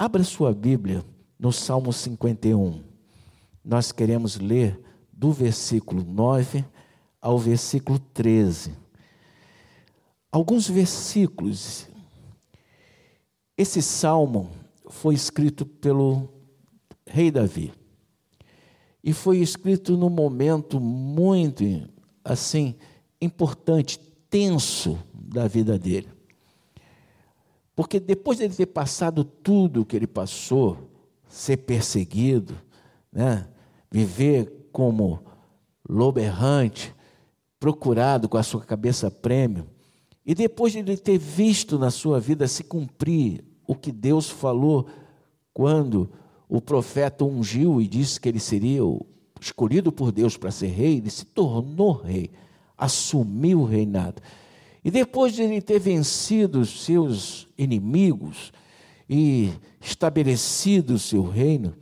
Abra 0.00 0.24
sua 0.24 0.54
Bíblia 0.54 1.04
no 1.38 1.52
Salmo 1.52 1.92
51. 1.92 2.82
Nós 3.62 3.92
queremos 3.92 4.38
ler 4.38 4.80
do 5.12 5.30
versículo 5.30 6.02
9 6.02 6.64
ao 7.20 7.38
versículo 7.38 7.98
13. 7.98 8.72
Alguns 10.32 10.66
versículos. 10.70 11.86
Esse 13.58 13.82
salmo 13.82 14.50
foi 14.88 15.14
escrito 15.14 15.66
pelo 15.66 16.32
rei 17.06 17.30
Davi. 17.30 17.70
E 19.04 19.12
foi 19.12 19.40
escrito 19.40 19.98
num 19.98 20.08
momento 20.08 20.80
muito 20.80 21.62
assim 22.24 22.74
importante, 23.20 23.98
tenso 24.30 24.98
da 25.12 25.46
vida 25.46 25.78
dele. 25.78 26.08
Porque 27.80 27.98
depois 27.98 28.36
de 28.36 28.44
ele 28.44 28.52
ter 28.52 28.66
passado 28.66 29.24
tudo 29.24 29.80
o 29.80 29.86
que 29.86 29.96
ele 29.96 30.06
passou, 30.06 30.90
ser 31.26 31.56
perseguido, 31.56 32.54
né? 33.10 33.48
viver 33.90 34.68
como 34.70 35.22
lobo 35.88 36.20
errante, 36.20 36.94
procurado 37.58 38.28
com 38.28 38.36
a 38.36 38.42
sua 38.42 38.60
cabeça 38.60 39.10
prêmio, 39.10 39.66
e 40.26 40.34
depois 40.34 40.74
de 40.74 40.80
ele 40.80 40.94
ter 40.98 41.16
visto 41.16 41.78
na 41.78 41.90
sua 41.90 42.20
vida 42.20 42.46
se 42.46 42.62
cumprir 42.62 43.42
o 43.66 43.74
que 43.74 43.90
Deus 43.90 44.28
falou 44.28 44.86
quando 45.54 46.10
o 46.50 46.60
profeta 46.60 47.24
ungiu 47.24 47.80
e 47.80 47.88
disse 47.88 48.20
que 48.20 48.28
ele 48.28 48.40
seria 48.40 48.82
escolhido 49.40 49.90
por 49.90 50.12
Deus 50.12 50.36
para 50.36 50.50
ser 50.50 50.66
rei, 50.66 50.98
ele 50.98 51.08
se 51.08 51.24
tornou 51.24 51.92
rei, 51.92 52.30
assumiu 52.76 53.62
o 53.62 53.64
reinado. 53.64 54.20
E 54.84 54.90
depois 54.90 55.34
de 55.34 55.42
ele 55.42 55.60
ter 55.60 55.78
vencido 55.78 56.60
os 56.60 56.82
seus 56.82 57.46
inimigos 57.56 58.52
e 59.08 59.50
estabelecido 59.80 60.94
o 60.94 60.98
seu 60.98 61.22
reino, 61.22 61.74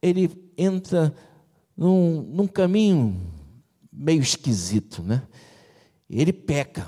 ele 0.00 0.30
entra 0.56 1.12
num, 1.76 2.22
num 2.22 2.46
caminho 2.46 3.20
meio 3.92 4.22
esquisito, 4.22 5.02
né? 5.02 5.22
Ele 6.08 6.32
peca, 6.32 6.86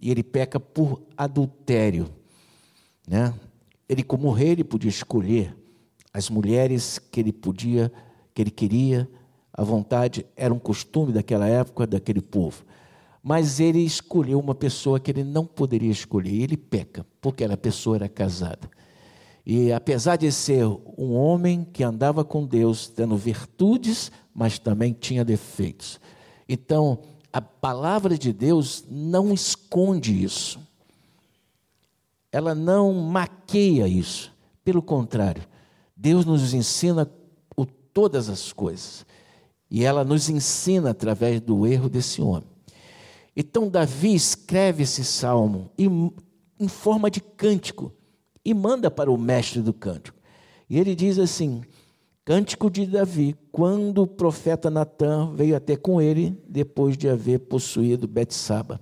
e 0.00 0.10
ele 0.10 0.22
peca 0.22 0.58
por 0.58 1.02
adultério, 1.16 2.08
né? 3.06 3.32
Ele 3.88 4.02
como 4.02 4.30
rei, 4.32 4.50
ele 4.50 4.64
podia 4.64 4.88
escolher 4.88 5.56
as 6.12 6.28
mulheres 6.28 6.98
que 6.98 7.20
ele 7.20 7.32
podia, 7.32 7.92
que 8.34 8.42
ele 8.42 8.50
queria, 8.50 9.08
à 9.52 9.62
vontade, 9.62 10.26
era 10.36 10.52
um 10.52 10.58
costume 10.58 11.12
daquela 11.12 11.46
época, 11.46 11.86
daquele 11.86 12.20
povo 12.20 12.64
mas 13.22 13.60
ele 13.60 13.80
escolheu 13.80 14.38
uma 14.38 14.54
pessoa 14.54 14.98
que 14.98 15.10
ele 15.10 15.24
não 15.24 15.44
poderia 15.44 15.90
escolher, 15.90 16.32
e 16.32 16.42
ele 16.42 16.56
peca, 16.56 17.06
porque 17.20 17.44
aquela 17.44 17.56
pessoa 17.56 17.96
era 17.96 18.08
casada. 18.08 18.70
E 19.44 19.72
apesar 19.72 20.16
de 20.16 20.30
ser 20.30 20.64
um 20.66 21.12
homem 21.14 21.64
que 21.64 21.82
andava 21.82 22.24
com 22.24 22.46
Deus, 22.46 22.88
tendo 22.88 23.16
virtudes, 23.16 24.12
mas 24.34 24.58
também 24.58 24.92
tinha 24.92 25.24
defeitos. 25.24 25.98
Então, 26.48 27.00
a 27.32 27.40
palavra 27.40 28.18
de 28.18 28.32
Deus 28.32 28.84
não 28.88 29.32
esconde 29.32 30.22
isso. 30.22 30.58
Ela 32.32 32.54
não 32.54 32.92
maqueia 32.92 33.88
isso. 33.88 34.32
Pelo 34.64 34.82
contrário, 34.82 35.42
Deus 35.96 36.24
nos 36.24 36.54
ensina 36.54 37.10
o, 37.56 37.64
todas 37.64 38.28
as 38.28 38.52
coisas. 38.52 39.06
E 39.70 39.84
ela 39.84 40.04
nos 40.04 40.28
ensina 40.28 40.90
através 40.90 41.40
do 41.40 41.66
erro 41.66 41.88
desse 41.88 42.20
homem. 42.20 42.49
Então, 43.36 43.68
Davi 43.68 44.14
escreve 44.14 44.82
esse 44.82 45.04
salmo 45.04 45.70
em 45.78 46.68
forma 46.68 47.10
de 47.10 47.20
cântico 47.20 47.92
e 48.44 48.52
manda 48.52 48.90
para 48.90 49.10
o 49.10 49.18
mestre 49.18 49.62
do 49.62 49.72
cântico. 49.72 50.18
E 50.68 50.78
ele 50.78 50.94
diz 50.94 51.18
assim: 51.18 51.62
Cântico 52.24 52.70
de 52.70 52.86
Davi, 52.86 53.36
quando 53.50 54.02
o 54.02 54.06
profeta 54.06 54.70
Natan 54.70 55.32
veio 55.34 55.56
até 55.56 55.76
com 55.76 56.00
ele, 56.00 56.40
depois 56.48 56.96
de 56.96 57.08
haver 57.08 57.40
possuído 57.40 58.06
Betsaba. 58.06 58.80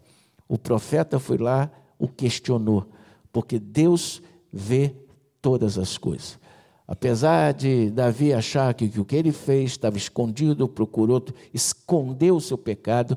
O 0.48 0.58
profeta 0.58 1.18
foi 1.18 1.38
lá, 1.38 1.70
o 1.98 2.08
questionou, 2.08 2.86
porque 3.32 3.58
Deus 3.58 4.22
vê 4.52 4.94
todas 5.40 5.78
as 5.78 5.96
coisas. 5.96 6.38
Apesar 6.86 7.52
de 7.52 7.90
Davi 7.90 8.32
achar 8.32 8.72
que, 8.72 8.98
o 8.98 9.04
que 9.04 9.14
ele 9.14 9.30
fez 9.30 9.72
estava 9.72 9.98
escondido, 9.98 10.66
procurou 10.66 11.22
esconder 11.52 12.32
o 12.32 12.40
seu 12.40 12.56
pecado, 12.56 13.16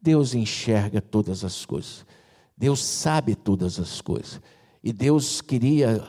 Deus 0.00 0.34
enxerga 0.34 1.00
todas 1.00 1.44
as 1.44 1.66
coisas. 1.66 2.06
Deus 2.56 2.82
sabe 2.84 3.34
todas 3.34 3.78
as 3.78 4.00
coisas. 4.00 4.40
E 4.82 4.92
Deus 4.92 5.40
queria 5.40 6.02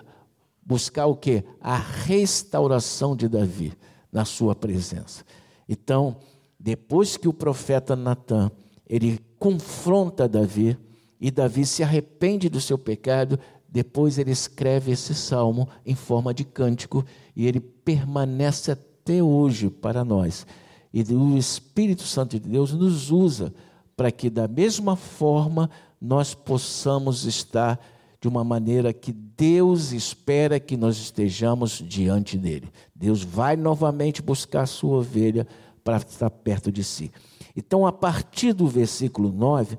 buscar 0.64 1.08
o 1.08 1.16
que? 1.16 1.44
A 1.60 1.78
restauração 1.78 3.16
de 3.16 3.28
Davi 3.28 3.74
na 4.12 4.26
sua 4.26 4.56
presença. 4.56 5.24
Então, 5.68 6.18
depois 6.60 7.18
que 7.18 7.28
o 7.28 7.34
profeta 7.34 7.96
Natan, 7.96 8.52
ele 8.88 9.20
confronta 9.38 10.28
Davi, 10.28 10.78
e 11.22 11.30
Davi 11.30 11.66
se 11.66 11.84
arrepende 11.84 12.50
do 12.50 12.62
seu 12.62 12.78
pecado, 12.78 13.40
depois 13.68 14.18
ele 14.18 14.32
escreve 14.32 14.92
esse 14.92 15.14
salmo 15.14 15.68
em 15.86 15.96
forma 15.96 16.34
de 16.34 16.44
cântico, 16.44 17.06
e 17.36 17.46
ele 17.48 17.60
permanece 17.60 18.72
até 18.72 19.22
hoje 19.22 19.70
para 19.70 20.04
nós. 20.04 20.46
E 20.94 21.02
o 21.14 21.38
Espírito 21.38 22.04
Santo 22.04 22.40
de 22.40 22.50
Deus 22.50 22.74
nos 22.74 23.12
usa 23.12 23.54
para 24.00 24.14
que 24.14 24.30
da 24.30 24.48
mesma 24.48 24.96
forma 24.96 25.70
nós 26.00 26.34
possamos 26.34 27.26
estar 27.26 27.78
de 28.22 28.30
uma 28.30 28.46
maneira 28.46 28.94
que 28.94 29.12
Deus 29.12 29.92
espera 29.92 30.58
que 30.58 30.78
nós 30.78 30.96
estejamos 30.96 31.84
diante 31.86 32.38
dele. 32.38 32.72
Deus 32.96 33.24
vai 33.24 33.58
novamente 33.58 34.22
buscar 34.22 34.62
a 34.62 34.68
sua 34.68 35.00
ovelha 35.00 35.46
para 35.84 35.98
estar 35.98 36.30
perto 36.30 36.72
de 36.72 36.82
si. 36.82 37.12
Então, 37.54 37.86
a 37.86 37.92
partir 37.92 38.54
do 38.54 38.70
versículo 38.70 39.34
9, 39.34 39.78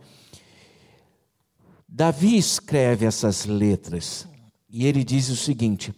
Davi 1.88 2.36
escreve 2.36 3.06
essas 3.06 3.46
letras 3.46 4.28
e 4.68 4.84
ele 4.84 5.02
diz 5.02 5.30
o 5.30 5.36
seguinte: 5.36 5.94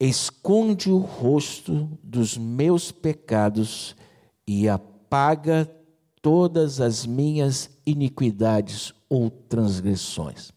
Esconde 0.00 0.90
o 0.90 0.96
rosto 0.96 1.86
dos 2.02 2.38
meus 2.38 2.90
pecados 2.90 3.94
e 4.46 4.66
a 4.66 4.78
apaga 5.10 5.68
todas 6.22 6.80
as 6.80 7.04
minhas 7.04 7.68
iniquidades 7.84 8.94
ou 9.08 9.28
transgressões. 9.28 10.52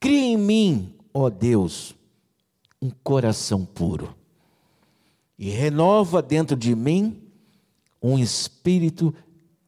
Cria 0.00 0.28
em 0.28 0.38
mim, 0.38 0.94
ó 1.12 1.28
Deus, 1.28 1.94
um 2.80 2.88
coração 2.88 3.66
puro 3.66 4.14
e 5.38 5.50
renova 5.50 6.22
dentro 6.22 6.56
de 6.56 6.74
mim 6.74 7.22
um 8.00 8.18
espírito 8.18 9.14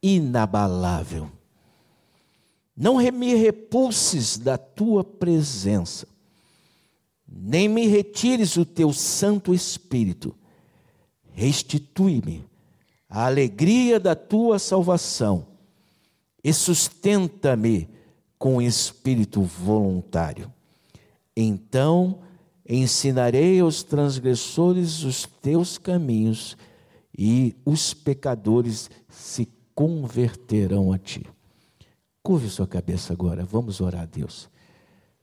inabalável. 0.01 1.31
Não 2.75 2.97
me 3.11 3.35
repulses 3.35 4.39
da 4.39 4.57
tua 4.57 5.03
presença, 5.03 6.07
nem 7.27 7.67
me 7.67 7.85
retires 7.85 8.57
o 8.57 8.65
teu 8.65 8.91
Santo 8.91 9.53
Espírito. 9.53 10.35
Restitui-me 11.33 12.46
a 13.09 13.25
alegria 13.25 13.99
da 13.99 14.15
tua 14.15 14.59
salvação 14.59 15.47
e 16.43 16.53
sustenta-me 16.53 17.89
com 18.37 18.61
espírito 18.61 19.41
voluntário. 19.41 20.51
Então 21.35 22.19
ensinarei 22.67 23.59
aos 23.59 23.81
transgressores 23.81 25.03
os 25.03 25.25
teus 25.41 25.77
caminhos 25.77 26.57
e 27.17 27.55
os 27.65 27.93
pecadores 27.93 28.89
se 29.09 29.47
converterão 29.73 30.91
a 30.91 30.97
ti. 30.97 31.25
Curve 32.21 32.49
sua 32.49 32.67
cabeça 32.67 33.13
agora, 33.13 33.45
vamos 33.45 33.79
orar 33.79 34.01
a 34.01 34.05
Deus. 34.05 34.49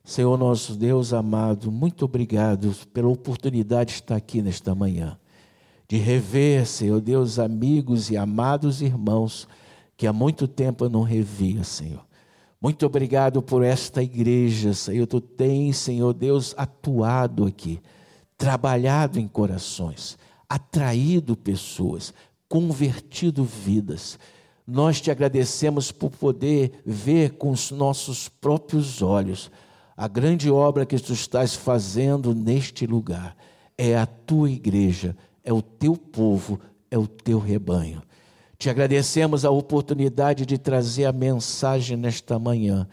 Senhor 0.02 0.36
nosso 0.38 0.74
Deus 0.74 1.12
amado, 1.12 1.70
muito 1.70 2.04
obrigado 2.04 2.74
pela 2.92 3.08
oportunidade 3.08 3.90
de 3.90 3.94
estar 4.00 4.16
aqui 4.16 4.42
nesta 4.42 4.74
manhã 4.74 5.18
de 5.94 6.00
rever, 6.00 6.66
Senhor 6.66 7.00
Deus, 7.00 7.38
amigos 7.38 8.10
e 8.10 8.16
amados 8.16 8.82
irmãos 8.82 9.46
que 9.96 10.08
há 10.08 10.12
muito 10.12 10.48
tempo 10.48 10.84
eu 10.84 10.90
não 10.90 11.02
revia, 11.02 11.62
Senhor. 11.62 12.04
Muito 12.60 12.84
obrigado 12.84 13.40
por 13.40 13.62
esta 13.62 14.02
igreja, 14.02 14.74
Senhor. 14.74 15.06
Tu 15.06 15.20
tens, 15.20 15.76
Senhor 15.76 16.12
Deus, 16.12 16.52
atuado 16.56 17.44
aqui, 17.44 17.80
trabalhado 18.36 19.20
em 19.20 19.28
corações, 19.28 20.18
atraído 20.48 21.36
pessoas, 21.36 22.12
convertido 22.48 23.44
vidas. 23.44 24.18
Nós 24.66 25.00
te 25.00 25.12
agradecemos 25.12 25.92
por 25.92 26.10
poder 26.10 26.72
ver 26.84 27.34
com 27.34 27.50
os 27.50 27.70
nossos 27.70 28.28
próprios 28.28 29.00
olhos 29.00 29.48
a 29.96 30.08
grande 30.08 30.50
obra 30.50 30.84
que 30.84 30.98
tu 30.98 31.12
estás 31.12 31.54
fazendo 31.54 32.34
neste 32.34 32.84
lugar. 32.84 33.36
É 33.78 33.96
a 33.96 34.06
tua 34.06 34.50
igreja 34.50 35.16
é 35.44 35.52
o 35.52 35.62
teu 35.62 35.96
povo, 35.96 36.58
é 36.90 36.98
o 36.98 37.06
teu 37.06 37.38
rebanho. 37.38 38.02
Te 38.58 38.70
agradecemos 38.70 39.44
a 39.44 39.50
oportunidade 39.50 40.46
de 40.46 40.56
trazer 40.56 41.04
a 41.04 41.12
mensagem 41.12 41.96
nesta 41.96 42.38
manhã. 42.38 42.88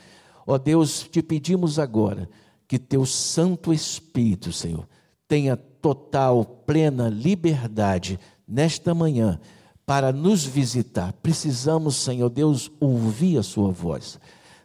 Ó 0.45 0.57
Deus, 0.57 1.07
te 1.09 1.21
pedimos 1.21 1.79
agora 1.79 2.29
que 2.67 2.77
teu 2.77 3.05
Santo 3.05 3.73
Espírito, 3.73 4.51
Senhor, 4.51 4.87
tenha 5.27 5.55
total, 5.55 6.43
plena 6.43 7.09
liberdade 7.09 8.19
nesta 8.47 8.93
manhã 8.93 9.39
para 9.85 10.11
nos 10.11 10.43
visitar. 10.43 11.13
Precisamos, 11.21 11.95
Senhor 11.95 12.29
Deus, 12.29 12.71
ouvir 12.79 13.37
a 13.37 13.43
Sua 13.43 13.71
voz. 13.71 14.19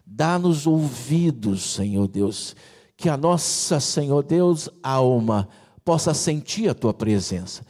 Dá-nos 0.04 0.66
ouvidos, 0.66 1.74
Senhor 1.74 2.06
Deus, 2.06 2.54
que 2.96 3.08
a 3.08 3.16
nossa, 3.16 3.80
Senhor 3.80 4.22
Deus, 4.22 4.68
alma 4.82 5.48
possa 5.84 6.14
sentir 6.14 6.68
a 6.68 6.74
Tua 6.74 6.94
presença, 6.94 7.64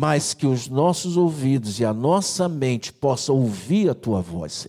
mas 0.00 0.32
que 0.32 0.46
os 0.46 0.66
nossos 0.66 1.18
ouvidos 1.18 1.78
e 1.78 1.84
a 1.84 1.92
nossa 1.92 2.48
mente 2.48 2.90
possam 2.90 3.36
ouvir 3.36 3.90
a 3.90 3.94
Tua 3.94 4.22
voz. 4.22 4.66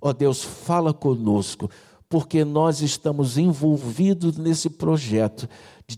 Ó 0.00 0.12
Deus, 0.12 0.44
fala 0.44 0.94
conosco, 0.94 1.68
porque 2.08 2.44
nós 2.44 2.80
estamos 2.80 3.36
envolvidos 3.36 4.36
nesse 4.36 4.70
projeto 4.70 5.48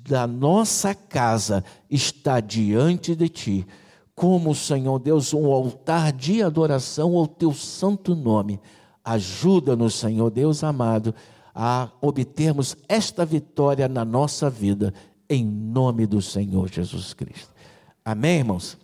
da 0.09 0.27
nossa 0.27 0.95
casa 0.95 1.63
está 1.91 2.41
diante 2.41 3.15
de 3.15 3.29
Ti 3.29 3.67
como, 4.15 4.55
Senhor 4.55 4.99
Deus, 4.99 5.35
um 5.35 5.45
altar 5.53 6.11
de 6.11 6.43
adoração 6.43 7.17
ao 7.17 7.27
teu 7.27 7.53
santo 7.53 8.15
nome. 8.15 8.59
Ajuda-nos, 9.05 9.95
Senhor 9.95 10.31
Deus 10.31 10.65
amado, 10.65 11.15
a 11.55 11.91
obtermos 12.01 12.79
esta 12.89 13.27
vitória 13.27 13.89
na 13.89 14.07
nossa 14.07 14.49
vida, 14.49 14.95
em 15.29 15.45
nome 15.45 16.07
do 16.07 16.23
Senhor 16.23 16.71
Jesus 16.71 17.13
Cristo. 17.13 17.60
Amém, 18.05 18.39
irmãos? 18.39 18.79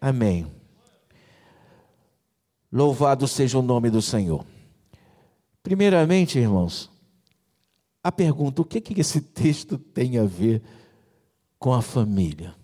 Amém. 0.00 0.46
Louvado 2.70 3.26
seja 3.26 3.58
o 3.58 3.62
nome 3.62 3.90
do 3.90 4.02
Senhor. 4.02 4.44
Primeiramente, 5.62 6.38
irmãos, 6.38 6.90
a 8.02 8.12
pergunta: 8.12 8.62
o 8.62 8.64
que, 8.64 8.80
que 8.80 9.00
esse 9.00 9.20
texto 9.20 9.78
tem 9.78 10.18
a 10.18 10.24
ver 10.24 10.62
com 11.58 11.72
a 11.72 11.82
família? 11.82 12.54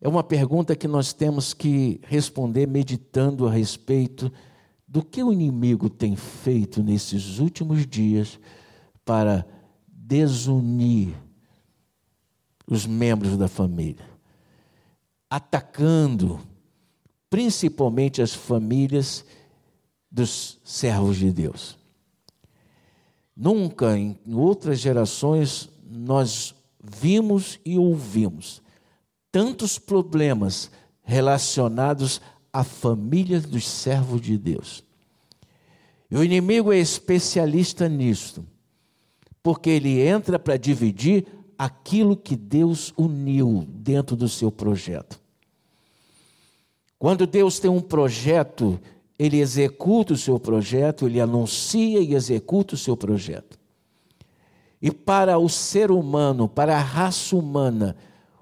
É 0.00 0.08
uma 0.08 0.22
pergunta 0.22 0.76
que 0.76 0.86
nós 0.86 1.12
temos 1.12 1.52
que 1.52 2.00
responder 2.04 2.66
meditando 2.66 3.48
a 3.48 3.50
respeito 3.50 4.30
do 4.86 5.04
que 5.04 5.22
o 5.22 5.32
inimigo 5.32 5.90
tem 5.90 6.14
feito 6.14 6.82
nesses 6.82 7.38
últimos 7.38 7.86
dias 7.86 8.38
para 9.04 9.44
desunir 9.86 11.14
os 12.68 12.86
membros 12.86 13.36
da 13.36 13.48
família, 13.48 14.04
atacando 15.30 16.38
principalmente 17.30 18.20
as 18.20 18.34
famílias 18.34 19.24
dos 20.10 20.58
servos 20.62 21.16
de 21.16 21.32
Deus. 21.32 21.78
Nunca 23.36 23.96
em 23.96 24.18
outras 24.32 24.80
gerações 24.80 25.70
nós 25.88 26.54
vimos 26.82 27.58
e 27.64 27.78
ouvimos 27.78 28.62
tantos 29.30 29.78
problemas 29.78 30.70
relacionados 31.02 32.20
à 32.52 32.64
família 32.64 33.40
dos 33.40 33.66
servos 33.66 34.20
de 34.20 34.36
Deus. 34.36 34.84
E 36.10 36.16
o 36.16 36.24
inimigo 36.24 36.72
é 36.72 36.78
especialista 36.78 37.88
nisso, 37.88 38.44
porque 39.42 39.70
ele 39.70 40.00
entra 40.00 40.38
para 40.38 40.56
dividir 40.56 41.26
aquilo 41.58 42.16
que 42.16 42.36
Deus 42.36 42.94
uniu 42.96 43.66
dentro 43.68 44.14
do 44.14 44.28
seu 44.28 44.52
projeto. 44.52 45.20
Quando 46.98 47.26
Deus 47.26 47.58
tem 47.58 47.70
um 47.70 47.80
projeto, 47.80 48.78
ele 49.18 49.40
executa 49.40 50.14
o 50.14 50.16
seu 50.16 50.38
projeto, 50.38 51.06
ele 51.06 51.20
anuncia 51.20 52.00
e 52.00 52.14
executa 52.14 52.76
o 52.76 52.78
seu 52.78 52.96
projeto. 52.96 53.58
E 54.80 54.92
para 54.92 55.36
o 55.38 55.48
ser 55.48 55.90
humano, 55.90 56.48
para 56.48 56.76
a 56.76 56.80
raça 56.80 57.34
humana, 57.34 57.96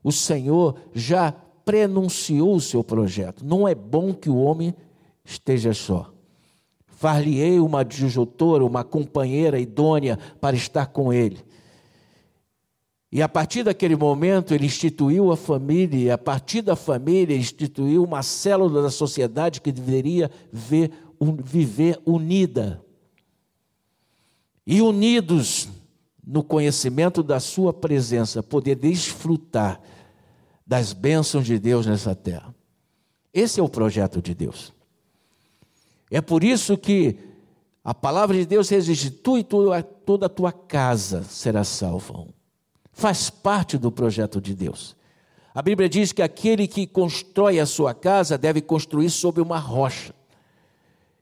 o 0.05 0.13
Senhor 0.13 0.77
já 0.95 1.33
prenunciou 1.65 2.55
o 2.55 2.61
seu 2.61 2.85
projeto. 2.85 3.45
Não 3.45 3.67
é 3.67 3.75
bom 3.75 4.13
que 4.13 4.29
o 4.29 4.37
homem 4.37 4.75
esteja 5.25 5.73
só. 5.73 6.13
Far-lhe-ei 6.87 7.59
uma 7.59 7.81
adjutora, 7.81 8.65
uma 8.65 8.85
companheira 8.85 9.59
idônea 9.59 10.19
para 10.41 10.57
estar 10.57 10.87
com 10.87 11.13
ele. 11.13 11.39
E 13.17 13.23
a 13.23 13.29
partir 13.31 13.63
daquele 13.63 13.97
momento 13.97 14.53
ele 14.53 14.67
instituiu 14.67 15.33
a 15.33 15.39
família, 15.39 15.99
e 15.99 16.11
a 16.11 16.19
partir 16.19 16.61
da 16.61 16.77
família 16.77 17.35
instituiu 17.35 18.05
uma 18.05 18.23
célula 18.23 18.83
da 18.83 18.91
sociedade 18.91 19.63
que 19.63 19.73
deveria 19.73 20.31
ver, 20.53 20.91
viver 21.43 21.99
unida. 22.05 22.85
E 24.67 24.83
unidos 24.83 25.67
no 26.27 26.45
conhecimento 26.45 27.23
da 27.23 27.41
sua 27.41 27.73
presença, 27.73 28.43
poder 28.43 28.75
desfrutar 28.75 29.81
das 30.67 30.93
bênçãos 30.93 31.47
de 31.47 31.59
Deus 31.59 31.87
nessa 31.87 32.15
terra. 32.15 32.55
Esse 33.33 33.61
é 33.61 33.63
o 33.63 33.69
projeto 33.71 34.21
de 34.21 34.35
Deus. 34.35 34.75
É 36.11 36.21
por 36.21 36.45
isso 36.45 36.77
que 36.77 37.17
a 37.83 37.95
palavra 37.95 38.37
de 38.37 38.45
Deus 38.45 38.71
exige: 38.71 39.11
tu 39.11 39.39
e 39.39 39.43
toda 39.43 40.27
a 40.27 40.29
tua 40.29 40.53
casa 40.53 41.23
será 41.23 41.65
salva. 41.65 42.36
Faz 42.97 43.29
parte 43.29 43.77
do 43.77 43.93
projeto 43.93 44.41
de 44.41 44.55
Deus. 44.55 44.97
A 45.55 45.61
Bíblia 45.61 45.87
diz 45.87 46.13
que 46.13 46.23
aquele 46.23 46.67
que 46.67 46.87
constrói 46.87 47.61
a 47.61 47.67
sua 47.67 47.93
casa 47.93 48.39
deve 48.39 48.63
construir 48.63 49.11
sobre 49.11 49.43
uma 49.43 49.59
rocha. 49.59 50.15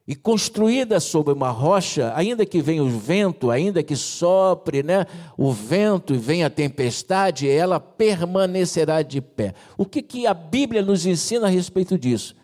E 0.06 0.14
construída 0.14 1.00
sobre 1.00 1.32
uma 1.32 1.50
rocha, 1.50 2.12
ainda 2.14 2.46
que 2.46 2.62
venha 2.62 2.84
o 2.84 2.88
vento, 2.88 3.50
ainda 3.50 3.82
que 3.82 3.96
sopre 3.96 4.84
né, 4.84 5.04
o 5.36 5.50
vento 5.50 6.14
e 6.14 6.18
venha 6.18 6.46
a 6.46 6.50
tempestade, 6.50 7.48
ela 7.48 7.80
permanecerá 7.80 9.02
de 9.02 9.20
pé. 9.20 9.52
O 9.76 9.84
que, 9.84 10.00
que 10.00 10.28
a 10.28 10.34
Bíblia 10.34 10.80
nos 10.80 11.04
ensina 11.04 11.48
a 11.48 11.50
respeito 11.50 11.98
disso? 11.98 12.36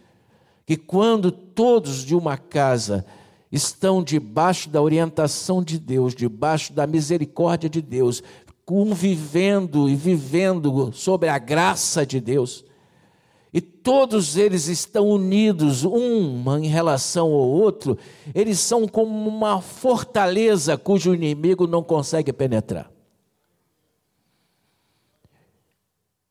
Que 0.67 0.77
quando 0.77 1.31
todos 1.31 2.05
de 2.05 2.17
uma 2.17 2.37
casa 2.37 3.07
estão 3.53 4.03
debaixo 4.03 4.69
da 4.69 4.83
orientação 4.83 5.63
de 5.63 5.79
Deus, 5.79 6.17
debaixo 6.17 6.73
da 6.73 6.87
misericórdia 6.87 7.69
de 7.69 7.83
Deus, 7.83 8.23
convivendo 8.71 9.91
e 9.91 9.97
vivendo 9.97 10.93
sobre 10.93 11.29
a 11.29 11.41
graça 11.41 12.07
de 12.07 12.21
Deus, 12.21 12.65
e 13.53 13.61
todos 13.61 14.37
eles 14.37 14.69
estão 14.69 15.09
unidos, 15.09 15.85
um 15.85 16.57
em 16.57 16.69
relação 16.69 17.27
ao 17.27 17.49
outro, 17.49 17.99
eles 18.33 18.61
são 18.61 18.87
como 18.87 19.29
uma 19.29 19.61
fortaleza 19.61 20.79
cujo 20.79 21.13
inimigo 21.13 21.67
não 21.67 21.83
consegue 21.83 22.33
penetrar. 22.33 22.89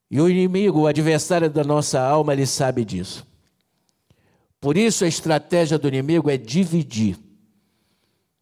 E 0.09 0.21
o 0.21 0.29
inimigo, 0.29 0.79
o 0.79 0.87
adversário 0.87 1.49
da 1.49 1.65
nossa 1.65 1.99
alma, 1.99 2.31
ele 2.31 2.45
sabe 2.45 2.85
disso. 2.85 3.27
Por 4.61 4.77
isso 4.77 5.03
a 5.03 5.09
estratégia 5.09 5.77
do 5.77 5.89
inimigo 5.89 6.29
é 6.29 6.37
dividir. 6.37 7.17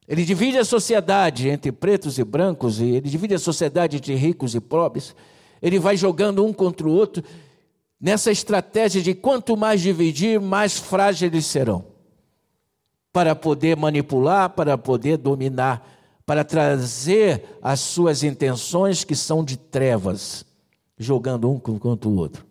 Ele 0.08 0.24
divide 0.24 0.58
a 0.58 0.64
sociedade 0.64 1.50
entre 1.50 1.72
pretos 1.72 2.18
e 2.18 2.24
brancos, 2.24 2.80
e 2.80 2.86
ele 2.86 3.10
divide 3.10 3.34
a 3.34 3.40
sociedade 3.40 3.98
entre 3.98 4.16
ricos 4.16 4.56
e 4.56 4.60
pobres. 4.60 5.14
Ele 5.62 5.80
vai 5.80 5.98
jogando 5.98 6.46
um 6.46 6.54
contra 6.54 6.88
o 6.88 6.92
outro 6.92 7.24
nessa 8.00 8.32
estratégia 8.32 9.02
de 9.02 9.14
quanto 9.14 9.58
mais 9.58 9.82
dividir, 9.82 10.40
mais 10.40 10.78
frágeis 10.78 11.32
eles 11.32 11.46
serão. 11.46 11.86
Para 13.12 13.36
poder 13.36 13.76
manipular, 13.76 14.52
para 14.52 14.78
poder 14.78 15.18
dominar, 15.18 15.86
para 16.26 16.44
trazer 16.44 17.44
as 17.62 17.80
suas 17.80 18.24
intenções 18.24 19.04
que 19.04 19.16
são 19.16 19.44
de 19.44 19.58
trevas, 19.58 20.46
jogando 20.98 21.52
um 21.52 21.60
contra 21.60 22.08
o 22.08 22.16
outro. 22.16 22.46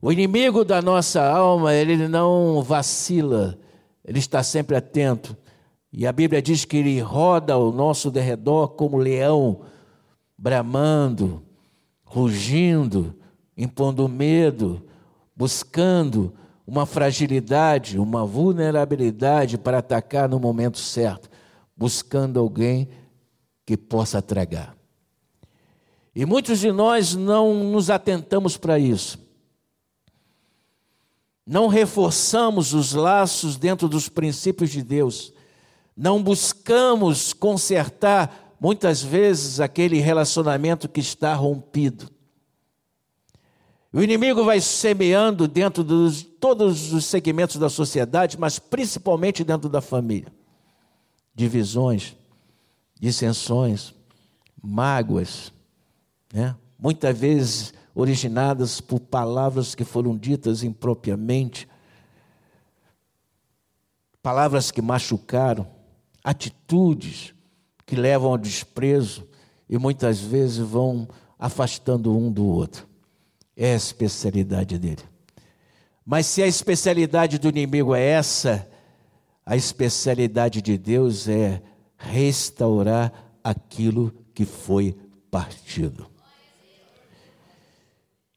O 0.00 0.10
inimigo 0.10 0.64
da 0.64 0.82
nossa 0.82 1.22
alma, 1.22 1.74
ele 1.74 2.08
não 2.08 2.62
vacila, 2.62 3.58
ele 4.04 4.18
está 4.18 4.42
sempre 4.42 4.76
atento. 4.76 5.36
E 5.96 6.08
a 6.08 6.12
Bíblia 6.12 6.42
diz 6.42 6.64
que 6.64 6.78
ele 6.78 6.98
roda 6.98 7.52
ao 7.52 7.70
nosso 7.70 8.10
derredor 8.10 8.70
como 8.70 8.96
leão, 8.96 9.60
bramando, 10.36 11.40
rugindo, 12.02 13.14
impondo 13.56 14.08
medo, 14.08 14.84
buscando 15.36 16.34
uma 16.66 16.84
fragilidade, 16.84 17.96
uma 17.96 18.26
vulnerabilidade 18.26 19.56
para 19.56 19.78
atacar 19.78 20.28
no 20.28 20.40
momento 20.40 20.78
certo, 20.78 21.30
buscando 21.76 22.40
alguém 22.40 22.88
que 23.64 23.76
possa 23.76 24.20
tragar. 24.20 24.76
E 26.12 26.26
muitos 26.26 26.58
de 26.58 26.72
nós 26.72 27.14
não 27.14 27.54
nos 27.70 27.88
atentamos 27.88 28.56
para 28.56 28.80
isso. 28.80 29.16
Não 31.46 31.68
reforçamos 31.68 32.74
os 32.74 32.94
laços 32.94 33.56
dentro 33.56 33.88
dos 33.88 34.08
princípios 34.08 34.70
de 34.70 34.82
Deus. 34.82 35.32
Não 35.96 36.22
buscamos 36.22 37.32
consertar 37.32 38.56
muitas 38.60 39.02
vezes 39.02 39.60
aquele 39.60 39.98
relacionamento 40.00 40.88
que 40.88 41.00
está 41.00 41.34
rompido. 41.34 42.10
O 43.92 44.02
inimigo 44.02 44.42
vai 44.42 44.60
semeando 44.60 45.46
dentro 45.46 45.84
de 45.84 46.24
todos 46.24 46.92
os 46.92 47.04
segmentos 47.04 47.56
da 47.56 47.68
sociedade, 47.68 48.36
mas 48.36 48.58
principalmente 48.58 49.44
dentro 49.44 49.68
da 49.68 49.80
família. 49.80 50.32
Divisões, 51.32 52.16
dissensões, 52.98 53.94
mágoas, 54.60 55.52
né? 56.32 56.56
muitas 56.76 57.16
vezes 57.16 57.74
originadas 57.94 58.80
por 58.80 58.98
palavras 58.98 59.74
que 59.74 59.84
foram 59.84 60.16
ditas 60.16 60.64
impropriamente, 60.64 61.68
palavras 64.20 64.70
que 64.70 64.82
machucaram, 64.82 65.68
atitudes 66.24 67.34
que 67.84 67.94
levam 67.94 68.30
ao 68.30 68.38
desprezo 68.38 69.28
e 69.68 69.76
muitas 69.76 70.18
vezes 70.18 70.56
vão 70.56 71.06
afastando 71.38 72.16
um 72.16 72.32
do 72.32 72.46
outro. 72.46 72.88
É 73.54 73.74
a 73.74 73.76
especialidade 73.76 74.78
dele. 74.78 75.02
Mas 76.04 76.26
se 76.26 76.42
a 76.42 76.46
especialidade 76.46 77.38
do 77.38 77.48
inimigo 77.48 77.94
é 77.94 78.02
essa, 78.02 78.68
a 79.44 79.54
especialidade 79.54 80.62
de 80.62 80.78
Deus 80.78 81.28
é 81.28 81.62
restaurar 81.96 83.12
aquilo 83.42 84.12
que 84.34 84.44
foi 84.44 84.96
partido. 85.30 86.10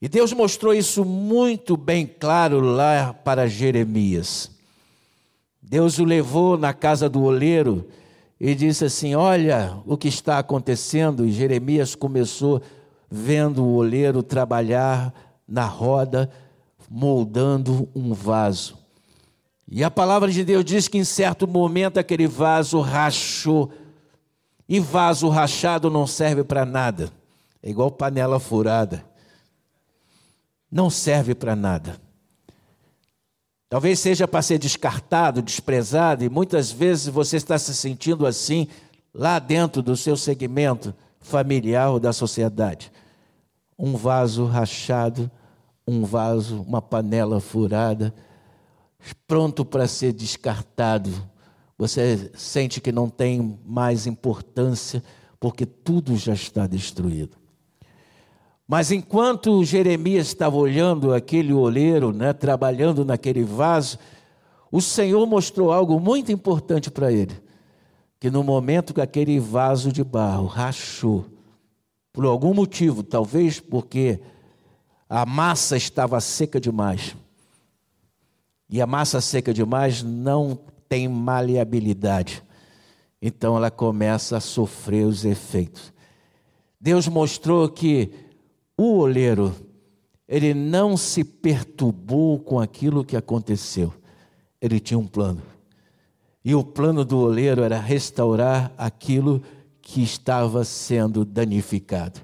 E 0.01 0.07
Deus 0.07 0.31
mostrou 0.31 0.73
isso 0.73 1.03
muito 1.03 1.75
bem 1.75 2.05
claro 2.05 2.59
lá 2.59 3.13
para 3.13 3.47
Jeremias. 3.47 4.56
Deus 5.69 5.99
o 5.99 6.05
levou 6.05 6.57
na 6.57 6.73
casa 6.73 7.09
do 7.09 7.21
oleiro 7.23 7.89
e 8.39 8.55
disse 8.55 8.85
assim: 8.85 9.15
Olha 9.15 9.77
o 9.85 9.97
que 9.97 10.07
está 10.07 10.39
acontecendo. 10.39 11.25
E 11.25 11.31
Jeremias 11.31 11.93
começou 11.93 12.61
vendo 13.11 13.65
o 13.65 13.75
oleiro 13.75 14.23
trabalhar 14.23 15.13
na 15.45 15.65
roda, 15.65 16.29
moldando 16.89 17.89
um 17.93 18.13
vaso. 18.13 18.77
E 19.67 19.83
a 19.83 19.91
palavra 19.91 20.31
de 20.31 20.45
Deus 20.45 20.63
diz 20.63 20.87
que 20.87 20.97
em 20.97 21.03
certo 21.03 21.45
momento 21.45 21.97
aquele 21.97 22.27
vaso 22.27 22.79
rachou. 22.79 23.69
E 24.69 24.79
vaso 24.79 25.27
rachado 25.27 25.89
não 25.89 26.07
serve 26.07 26.45
para 26.45 26.65
nada. 26.65 27.11
É 27.61 27.69
igual 27.69 27.91
panela 27.91 28.39
furada. 28.39 29.03
Não 30.71 30.89
serve 30.89 31.35
para 31.35 31.57
nada. 31.57 32.06
Talvez 33.69 33.99
seja 33.99 34.27
para 34.27 34.41
ser 34.41 34.57
descartado, 34.57 35.41
desprezado, 35.41 36.23
e 36.23 36.29
muitas 36.29 36.71
vezes 36.71 37.07
você 37.07 37.35
está 37.35 37.57
se 37.57 37.73
sentindo 37.73 38.25
assim 38.25 38.67
lá 39.13 39.39
dentro 39.39 39.81
do 39.81 39.97
seu 39.97 40.15
segmento 40.15 40.95
familiar 41.19 41.89
ou 41.89 41.99
da 41.99 42.13
sociedade. 42.13 42.91
Um 43.77 43.97
vaso 43.97 44.45
rachado, 44.45 45.29
um 45.85 46.05
vaso, 46.05 46.61
uma 46.61 46.81
panela 46.81 47.41
furada, 47.41 48.13
pronto 49.27 49.65
para 49.65 49.87
ser 49.87 50.13
descartado. 50.13 51.11
Você 51.77 52.31
sente 52.35 52.79
que 52.79 52.91
não 52.91 53.09
tem 53.09 53.59
mais 53.65 54.07
importância, 54.07 55.03
porque 55.39 55.65
tudo 55.65 56.15
já 56.15 56.33
está 56.33 56.65
destruído. 56.65 57.37
Mas 58.67 58.91
enquanto 58.91 59.63
Jeremias 59.63 60.27
estava 60.27 60.57
olhando 60.57 61.13
aquele 61.13 61.53
oleiro, 61.53 62.11
né, 62.11 62.33
trabalhando 62.33 63.05
naquele 63.05 63.43
vaso, 63.43 63.97
o 64.69 64.81
Senhor 64.81 65.25
mostrou 65.25 65.71
algo 65.71 65.99
muito 65.99 66.31
importante 66.31 66.91
para 66.91 67.11
ele. 67.11 67.33
Que 68.19 68.29
no 68.29 68.43
momento 68.43 68.93
que 68.93 68.99
aquele 68.99 69.39
vaso 69.39 69.91
de 69.91 70.03
barro 70.03 70.47
rachou, 70.47 71.25
por 72.11 72.25
algum 72.25 72.53
motivo, 72.53 73.03
talvez 73.03 73.59
porque 73.59 74.19
a 75.07 75.25
massa 75.25 75.77
estava 75.77 76.19
seca 76.19 76.59
demais. 76.59 77.15
E 78.69 78.81
a 78.81 78.87
massa 78.87 79.21
seca 79.21 79.53
demais 79.53 80.03
não 80.03 80.59
tem 80.89 81.07
maleabilidade. 81.07 82.43
Então 83.21 83.55
ela 83.55 83.71
começa 83.71 84.37
a 84.37 84.41
sofrer 84.41 85.05
os 85.05 85.23
efeitos. 85.23 85.93
Deus 86.81 87.07
mostrou 87.07 87.69
que 87.69 88.11
o 88.77 88.99
oleiro, 88.99 89.55
ele 90.27 90.53
não 90.53 90.95
se 90.95 91.23
perturbou 91.23 92.39
com 92.39 92.59
aquilo 92.59 93.03
que 93.03 93.17
aconteceu. 93.17 93.93
Ele 94.61 94.79
tinha 94.79 94.99
um 94.99 95.07
plano. 95.07 95.41
E 96.43 96.53
o 96.53 96.63
plano 96.63 97.03
do 97.03 97.17
oleiro 97.19 97.63
era 97.63 97.79
restaurar 97.79 98.71
aquilo 98.77 99.41
que 99.81 100.01
estava 100.03 100.63
sendo 100.63 101.25
danificado. 101.25 102.21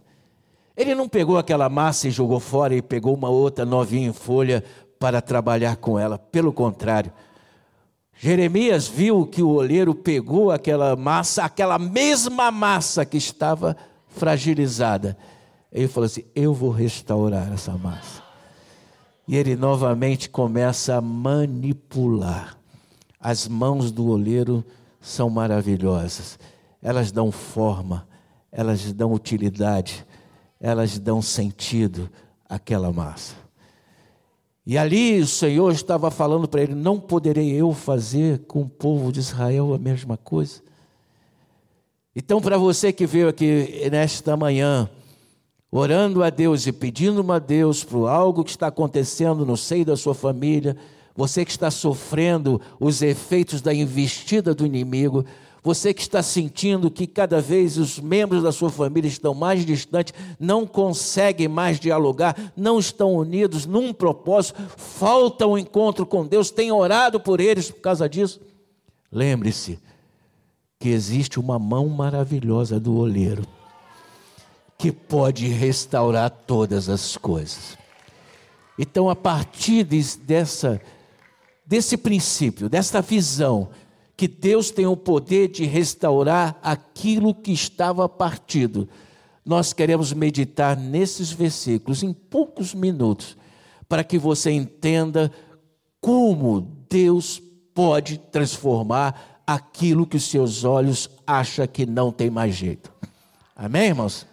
Ele 0.76 0.96
não 0.96 1.08
pegou 1.08 1.38
aquela 1.38 1.70
massa 1.70 2.08
e 2.08 2.12
jogou 2.12 2.40
fora 2.40 2.76
e 2.76 2.82
pegou 2.82 3.14
uma 3.14 3.30
outra 3.30 3.66
novinha 3.66 4.10
em 4.10 4.14
folha 4.14 4.64
para 5.00 5.22
trabalhar 5.22 5.76
com 5.78 6.00
ela. 6.00 6.18
Pelo 6.18 6.52
contrário, 6.52 7.12
Jeremias 8.16 8.88
viu 8.88 9.26
que 9.26 9.42
o 9.42 9.50
oleiro 9.50 9.94
pegou 9.94 10.52
aquela 10.52 10.96
massa, 10.96 11.44
aquela 11.44 11.78
mesma 11.78 12.50
massa 12.52 13.06
que 13.06 13.18
estava 13.18 13.76
fragilizada, 14.08 15.18
ele 15.74 15.88
falou 15.88 16.06
assim: 16.06 16.24
Eu 16.36 16.54
vou 16.54 16.70
restaurar 16.70 17.52
essa 17.52 17.72
massa. 17.72 18.22
E 19.28 19.36
ele 19.36 19.56
novamente 19.56 20.30
começa 20.30 20.96
a 20.96 21.02
manipular. 21.02 22.58
As 23.20 23.48
mãos 23.48 23.92
do 23.92 24.08
oleiro 24.08 24.64
são 25.02 25.30
maravilhosas. 25.30 26.38
Elas 26.82 27.12
dão 27.12 27.32
forma, 27.32 28.08
elas 28.52 28.92
dão 28.94 29.14
utilidade, 29.14 30.06
elas 30.60 31.00
dão 31.00 31.22
sentido 31.22 32.10
àquela 32.48 32.92
massa. 32.92 33.34
E 34.66 34.78
ali 34.78 35.20
o 35.20 35.28
Senhor 35.28 35.72
estava 35.72 36.12
falando 36.12 36.48
para 36.48 36.62
ele: 36.62 36.76
Não 36.76 37.00
poderei 37.00 37.52
eu 37.52 37.74
fazer 37.74 38.40
com 38.46 38.62
o 38.62 38.70
povo 38.70 39.12
de 39.12 39.22
Israel 39.22 39.74
a 39.74 39.80
mesma 39.80 40.18
coisa? 40.18 40.62
Então, 42.16 42.40
para 42.40 42.58
você 42.58 42.94
que 42.94 43.08
veio 43.08 43.28
aqui 43.28 43.90
nesta 43.92 44.38
manhã, 44.38 44.88
orando 45.76 46.22
a 46.22 46.30
Deus 46.30 46.68
e 46.68 46.72
pedindo 46.72 47.30
a 47.32 47.40
Deus 47.40 47.84
por 47.84 48.08
algo 48.08 48.44
que 48.44 48.52
está 48.52 48.68
acontecendo 48.68 49.44
no 49.44 49.58
seio 49.58 49.84
da 49.84 49.98
sua 49.98 50.14
família, 50.14 50.78
você 51.16 51.44
que 51.44 51.50
está 51.50 51.72
sofrendo 51.72 52.62
os 52.80 53.02
efeitos 53.02 53.60
da 53.60 53.74
investida 53.74 54.54
do 54.54 54.68
inimigo, 54.68 55.26
você 55.64 55.92
que 55.92 56.02
está 56.04 56.22
sentindo 56.22 56.92
que 56.92 57.08
cada 57.08 57.42
vez 57.42 57.80
os 57.80 58.00
membros 58.00 58.44
da 58.44 58.52
sua 58.52 58.70
família 58.70 59.08
estão 59.08 59.34
mais 59.34 59.66
distantes, 59.66 60.14
não 60.40 60.68
conseguem 60.68 61.48
mais 61.48 61.80
dialogar, 61.80 62.54
não 62.56 62.78
estão 62.78 63.16
unidos 63.16 63.66
num 63.66 63.92
propósito, 63.92 64.62
falta 64.78 65.48
um 65.48 65.58
encontro 65.58 66.06
com 66.06 66.24
Deus, 66.24 66.52
tem 66.52 66.72
orado 66.72 67.20
por 67.20 67.40
eles 67.40 67.72
por 67.72 67.82
causa 67.82 68.08
disso. 68.08 68.40
Lembre-se 69.12 69.80
que 70.80 70.90
existe 70.90 71.40
uma 71.40 71.58
mão 71.58 71.90
maravilhosa 71.90 72.80
do 72.80 72.96
oleiro 72.96 73.44
que 74.84 74.92
pode 74.92 75.48
restaurar 75.48 76.30
todas 76.30 76.90
as 76.90 77.16
coisas. 77.16 77.78
Então, 78.78 79.10
a 79.10 79.16
partir 79.16 79.86
dessa, 79.86 80.82
desse 81.66 81.96
princípio, 81.96 82.68
dessa 82.68 83.02
visão, 83.02 83.70
que 84.18 84.28
Deus 84.28 84.72
tem 84.72 84.86
o 84.86 84.98
poder 84.98 85.48
de 85.48 85.64
restaurar 85.64 86.60
aquilo 86.62 87.34
que 87.34 87.54
estava 87.54 88.10
partido, 88.10 88.90
nós 89.46 89.72
queremos 89.72 90.12
meditar 90.12 90.76
nesses 90.76 91.32
versículos 91.32 92.04
em 92.04 92.12
poucos 92.12 92.74
minutos, 92.74 93.38
para 93.88 94.04
que 94.04 94.20
você 94.20 94.52
entenda 94.52 95.32
como 96.02 96.60
Deus 96.90 97.42
pode 97.74 98.18
transformar 98.18 99.42
aquilo 99.48 100.06
que 100.06 100.18
os 100.18 100.26
seus 100.30 100.66
olhos 100.66 101.10
acham 101.26 101.66
que 101.68 101.86
não 101.86 102.12
tem 102.12 102.30
mais 102.30 102.54
jeito. 102.54 102.92
Amém, 103.56 103.84
irmãos? 103.84 104.33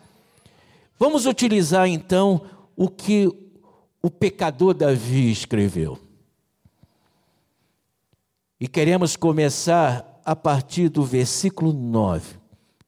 Vamos 1.00 1.24
utilizar 1.24 1.88
então 1.88 2.42
o 2.76 2.86
que 2.86 3.26
o 4.02 4.10
pecador 4.10 4.74
Davi 4.74 5.32
escreveu. 5.32 5.98
E 8.60 8.68
queremos 8.68 9.16
começar 9.16 10.20
a 10.22 10.36
partir 10.36 10.90
do 10.90 11.02
versículo 11.02 11.72
9. 11.72 12.38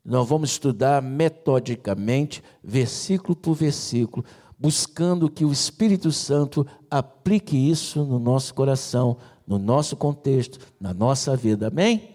Nós 0.04 0.28
vamos 0.28 0.50
estudar 0.50 1.00
metodicamente, 1.00 2.44
versículo 2.62 3.34
por 3.34 3.54
versículo, 3.54 4.26
buscando 4.58 5.30
que 5.30 5.46
o 5.46 5.50
Espírito 5.50 6.12
Santo 6.12 6.66
aplique 6.90 7.56
isso 7.56 8.04
no 8.04 8.18
nosso 8.18 8.52
coração, 8.52 9.16
no 9.46 9.58
nosso 9.58 9.96
contexto, 9.96 10.58
na 10.78 10.92
nossa 10.92 11.34
vida. 11.34 11.68
Amém? 11.68 12.10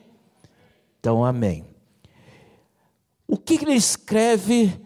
Então, 0.99 1.25
amém. 1.25 1.65
O 3.27 3.35
que 3.35 3.55
ele 3.55 3.73
escreve 3.73 4.85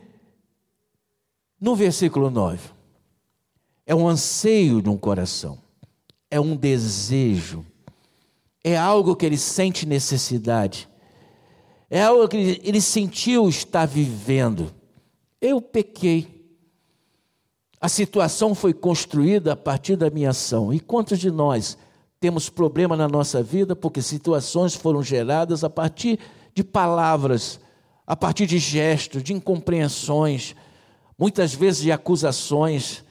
no 1.61 1.75
versículo 1.75 2.31
9, 2.31 2.69
é 3.85 3.93
um 3.93 4.07
anseio 4.07 4.81
de 4.81 4.89
um 4.89 4.97
coração, 4.97 5.59
é 6.29 6.39
um 6.39 6.55
desejo, 6.55 7.63
é 8.63 8.75
algo 8.75 9.15
que 9.15 9.25
ele 9.25 9.37
sente 9.37 9.85
necessidade, 9.85 10.89
é 11.89 12.01
algo 12.01 12.27
que 12.27 12.59
ele, 12.63 12.81
sentiu 12.81 13.47
estar 13.47 13.85
vivendo. 13.85 14.71
Eu 15.41 15.61
pequei. 15.61 16.41
A 17.79 17.89
situação 17.89 18.55
foi 18.55 18.73
construída 18.73 19.53
a 19.53 19.55
partir 19.57 19.97
da 19.97 20.09
minha 20.09 20.29
ação. 20.29 20.73
E 20.73 20.79
quantos 20.79 21.19
de 21.19 21.29
nós 21.29 21.77
temos 22.17 22.49
problema 22.49 22.95
na 22.95 23.09
nossa 23.09 23.43
vida 23.43 23.75
porque 23.75 24.01
situações 24.01 24.73
foram 24.73 25.03
geradas 25.03 25.65
a 25.65 25.69
partir 25.69 26.17
de 26.55 26.63
palavras 26.63 27.59
a 28.11 28.15
partir 28.15 28.45
de 28.45 28.57
gestos, 28.57 29.23
de 29.23 29.33
incompreensões, 29.33 30.53
muitas 31.21 31.53
vezes 31.53 31.83
de 31.83 31.91
acusações, 31.91 33.05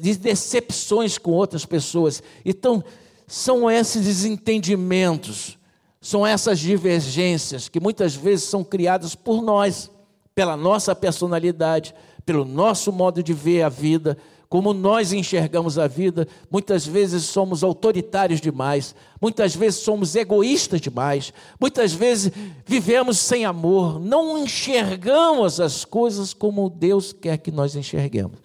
de 0.00 0.16
decepções 0.16 1.18
com 1.18 1.32
outras 1.32 1.66
pessoas. 1.66 2.22
Então, 2.42 2.82
são 3.26 3.70
esses 3.70 4.06
desentendimentos, 4.06 5.58
são 6.00 6.26
essas 6.26 6.58
divergências 6.58 7.68
que 7.68 7.78
muitas 7.78 8.14
vezes 8.14 8.46
são 8.46 8.64
criadas 8.64 9.14
por 9.14 9.42
nós, 9.42 9.90
pela 10.34 10.56
nossa 10.56 10.94
personalidade, 10.94 11.94
pelo 12.24 12.42
nosso 12.42 12.90
modo 12.90 13.22
de 13.22 13.34
ver 13.34 13.64
a 13.64 13.68
vida, 13.68 14.16
como 14.48 14.72
nós 14.72 15.12
enxergamos 15.12 15.78
a 15.78 15.86
vida. 15.86 16.26
Muitas 16.50 16.86
vezes 16.86 17.24
somos 17.24 17.62
autoritários 17.64 18.40
demais, 18.40 18.94
muitas 19.20 19.54
vezes 19.54 19.80
somos 19.80 20.14
egoístas 20.14 20.80
demais, 20.80 21.32
muitas 21.60 21.92
vezes 21.92 22.32
vivemos 22.64 23.18
sem 23.18 23.44
amor, 23.44 23.98
não 23.98 24.38
enxergamos 24.38 25.60
as 25.60 25.84
coisas 25.84 26.32
como 26.32 26.70
Deus 26.70 27.12
quer 27.12 27.38
que 27.38 27.50
nós 27.50 27.74
enxerguemos. 27.74 28.38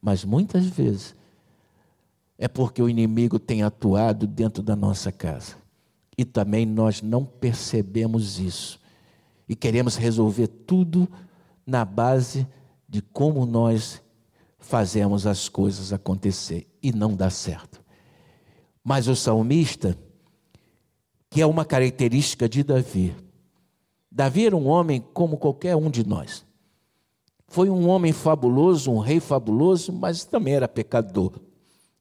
Mas 0.00 0.24
muitas 0.24 0.64
vezes 0.66 1.14
é 2.38 2.46
porque 2.46 2.80
o 2.80 2.88
inimigo 2.88 3.38
tem 3.38 3.62
atuado 3.62 4.26
dentro 4.26 4.62
da 4.62 4.76
nossa 4.76 5.10
casa. 5.10 5.56
E 6.16 6.24
também 6.24 6.66
nós 6.66 7.02
não 7.02 7.24
percebemos 7.24 8.38
isso. 8.38 8.80
E 9.48 9.56
queremos 9.56 9.96
resolver 9.96 10.48
tudo 10.48 11.08
na 11.66 11.84
base 11.84 12.46
de 12.88 13.02
como 13.02 13.44
nós 13.44 14.00
fazemos 14.58 15.26
as 15.26 15.48
coisas 15.48 15.92
acontecer. 15.92 16.66
E 16.82 16.92
não 16.92 17.14
dá 17.14 17.30
certo. 17.30 17.82
Mas 18.82 19.08
o 19.08 19.16
salmista, 19.16 19.96
que 21.30 21.40
é 21.40 21.46
uma 21.46 21.64
característica 21.64 22.48
de 22.48 22.62
Davi, 22.62 23.14
Davi 24.10 24.46
era 24.46 24.56
um 24.56 24.66
homem 24.66 25.04
como 25.12 25.36
qualquer 25.36 25.76
um 25.76 25.90
de 25.90 26.06
nós. 26.06 26.44
Foi 27.46 27.70
um 27.70 27.88
homem 27.88 28.12
fabuloso, 28.12 28.90
um 28.90 28.98
rei 28.98 29.20
fabuloso, 29.20 29.92
mas 29.92 30.24
também 30.24 30.54
era 30.54 30.68
pecador 30.68 31.32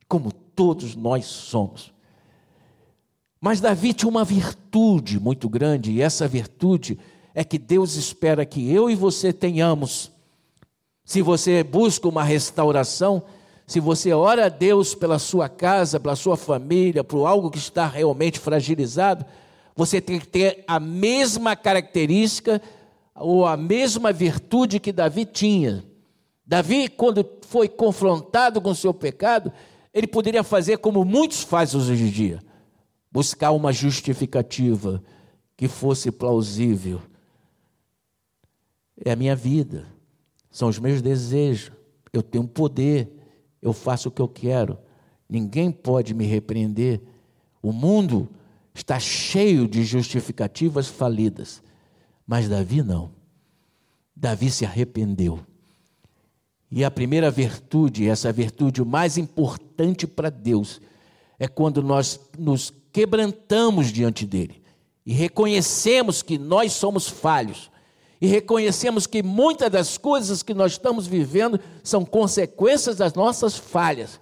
como 0.07 0.31
todos 0.31 0.95
nós 0.95 1.25
somos. 1.25 1.93
Mas 3.39 3.61
Davi 3.61 3.93
tinha 3.93 4.09
uma 4.09 4.23
virtude 4.23 5.19
muito 5.19 5.47
grande, 5.47 5.91
e 5.91 6.01
essa 6.01 6.27
virtude 6.27 6.97
é 7.35 7.43
que 7.43 7.59
Deus 7.59 7.95
espera 7.95 8.45
que 8.45 8.71
eu 8.71 8.89
e 8.89 8.95
você 8.95 9.31
tenhamos. 9.31 10.11
Se 11.07 11.21
você 11.21 11.63
busca 11.63 12.05
uma 12.05 12.21
restauração, 12.21 13.23
se 13.65 13.79
você 13.79 14.11
ora 14.11 14.47
a 14.47 14.49
Deus 14.49 14.93
pela 14.93 15.17
sua 15.17 15.47
casa, 15.47 16.01
pela 16.01 16.17
sua 16.17 16.35
família, 16.35 17.01
por 17.01 17.25
algo 17.25 17.49
que 17.49 17.57
está 17.57 17.87
realmente 17.87 18.37
fragilizado, 18.37 19.25
você 19.73 20.01
tem 20.01 20.19
que 20.19 20.27
ter 20.27 20.65
a 20.67 20.81
mesma 20.81 21.55
característica 21.55 22.61
ou 23.15 23.45
a 23.45 23.55
mesma 23.55 24.11
virtude 24.11 24.81
que 24.81 24.91
Davi 24.91 25.23
tinha. 25.23 25.81
Davi, 26.45 26.89
quando 26.89 27.25
foi 27.43 27.69
confrontado 27.69 28.59
com 28.59 28.75
seu 28.75 28.93
pecado, 28.93 29.49
ele 29.93 30.07
poderia 30.07 30.43
fazer 30.43 30.79
como 30.79 31.05
muitos 31.05 31.41
fazem 31.41 31.79
hoje 31.79 32.03
em 32.03 32.09
dia: 32.09 32.43
buscar 33.09 33.51
uma 33.51 33.71
justificativa 33.71 35.01
que 35.55 35.69
fosse 35.69 36.11
plausível. 36.11 37.01
É 39.05 39.13
a 39.13 39.15
minha 39.15 39.37
vida, 39.37 39.85
são 40.57 40.69
os 40.69 40.79
meus 40.79 41.03
desejos, 41.03 41.71
eu 42.11 42.23
tenho 42.23 42.47
poder, 42.47 43.07
eu 43.61 43.71
faço 43.71 44.09
o 44.09 44.11
que 44.11 44.19
eu 44.19 44.27
quero, 44.27 44.79
ninguém 45.29 45.71
pode 45.71 46.15
me 46.15 46.25
repreender. 46.25 46.99
O 47.61 47.71
mundo 47.71 48.27
está 48.73 48.99
cheio 48.99 49.67
de 49.67 49.83
justificativas 49.83 50.87
falidas, 50.87 51.61
mas 52.25 52.49
Davi 52.49 52.81
não. 52.81 53.11
Davi 54.15 54.49
se 54.49 54.65
arrependeu. 54.65 55.39
E 56.71 56.83
a 56.83 56.89
primeira 56.89 57.29
virtude, 57.29 58.09
essa 58.09 58.33
virtude 58.33 58.83
mais 58.83 59.15
importante 59.15 60.07
para 60.07 60.31
Deus, 60.31 60.81
é 61.37 61.47
quando 61.47 61.83
nós 61.83 62.19
nos 62.35 62.73
quebrantamos 62.91 63.93
diante 63.93 64.25
dele 64.25 64.63
e 65.05 65.13
reconhecemos 65.13 66.23
que 66.23 66.39
nós 66.39 66.73
somos 66.73 67.07
falhos 67.07 67.69
e 68.19 68.27
reconhecemos 68.27 69.05
que 69.05 69.21
muitas 69.21 69.69
das 69.69 69.97
coisas 69.97 70.41
que 70.41 70.53
nós 70.53 70.73
estamos 70.73 71.05
vivendo 71.05 71.59
são 71.83 72.03
consequências 72.03 72.97
das 72.97 73.13
nossas 73.13 73.57
falhas, 73.57 74.19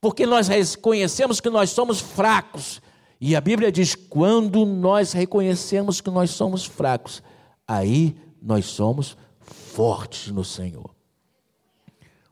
porque 0.00 0.26
nós 0.26 0.48
reconhecemos 0.48 1.40
que 1.40 1.50
nós 1.50 1.70
somos 1.70 2.00
fracos. 2.00 2.80
E 3.20 3.34
a 3.34 3.40
Bíblia 3.40 3.70
diz: 3.70 3.94
quando 3.94 4.64
nós 4.64 5.12
reconhecemos 5.12 6.00
que 6.00 6.10
nós 6.10 6.30
somos 6.30 6.64
fracos, 6.64 7.22
aí 7.66 8.16
nós 8.40 8.66
somos 8.66 9.16
fortes 9.40 10.30
no 10.30 10.44
Senhor 10.44 10.98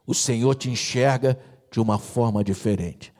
o 0.06 0.14
Senhor 0.14 0.54
te 0.54 0.70
enxerga 0.70 1.38
de 1.70 1.80
uma 1.80 1.98
forma 1.98 2.44
diferente. 2.44 3.12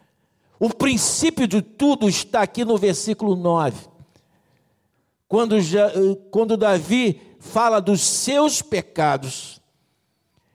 O 0.59 0.73
princípio 0.73 1.47
de 1.47 1.61
tudo 1.61 2.09
está 2.09 2.43
aqui 2.43 2.65
no 2.65 2.79
versículo 2.79 3.35
9. 3.35 3.89
Quando, 5.29 5.61
já, 5.61 5.91
quando 6.31 6.57
Davi 6.57 7.21
fala 7.47 7.81
dos 7.81 8.03
seus 8.03 8.61
pecados 8.61 9.61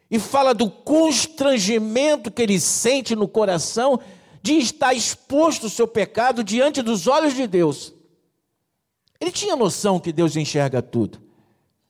e 0.09 0.19
fala 0.19 0.53
do 0.53 0.69
constrangimento 0.69 2.29
que 2.29 2.41
ele 2.41 2.59
sente 2.59 3.15
no 3.15 3.27
coração 3.27 3.99
de 4.43 4.53
estar 4.57 4.93
exposto 4.93 5.67
o 5.67 5.69
seu 5.69 5.87
pecado 5.87 6.43
diante 6.43 6.81
dos 6.81 7.07
olhos 7.07 7.33
de 7.33 7.47
Deus. 7.47 7.93
Ele 9.19 9.31
tinha 9.31 9.55
noção 9.55 9.99
que 9.99 10.11
Deus 10.11 10.35
enxerga 10.35 10.81
tudo, 10.81 11.19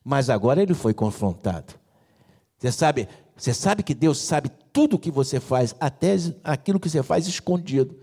mas 0.03 0.29
agora 0.29 0.61
ele 0.61 0.73
foi 0.73 0.93
confrontado. 0.93 1.73
Você 2.59 2.71
sabe, 2.71 3.07
você 3.35 3.53
sabe 3.53 3.81
que 3.81 3.95
Deus 3.95 4.19
sabe 4.19 4.51
tudo 4.71 4.97
o 4.97 4.99
que 4.99 5.09
você 5.09 5.39
faz, 5.39 5.75
até 5.79 6.15
aquilo 6.43 6.79
que 6.79 6.89
você 6.89 7.01
faz 7.01 7.27
escondido. 7.27 7.97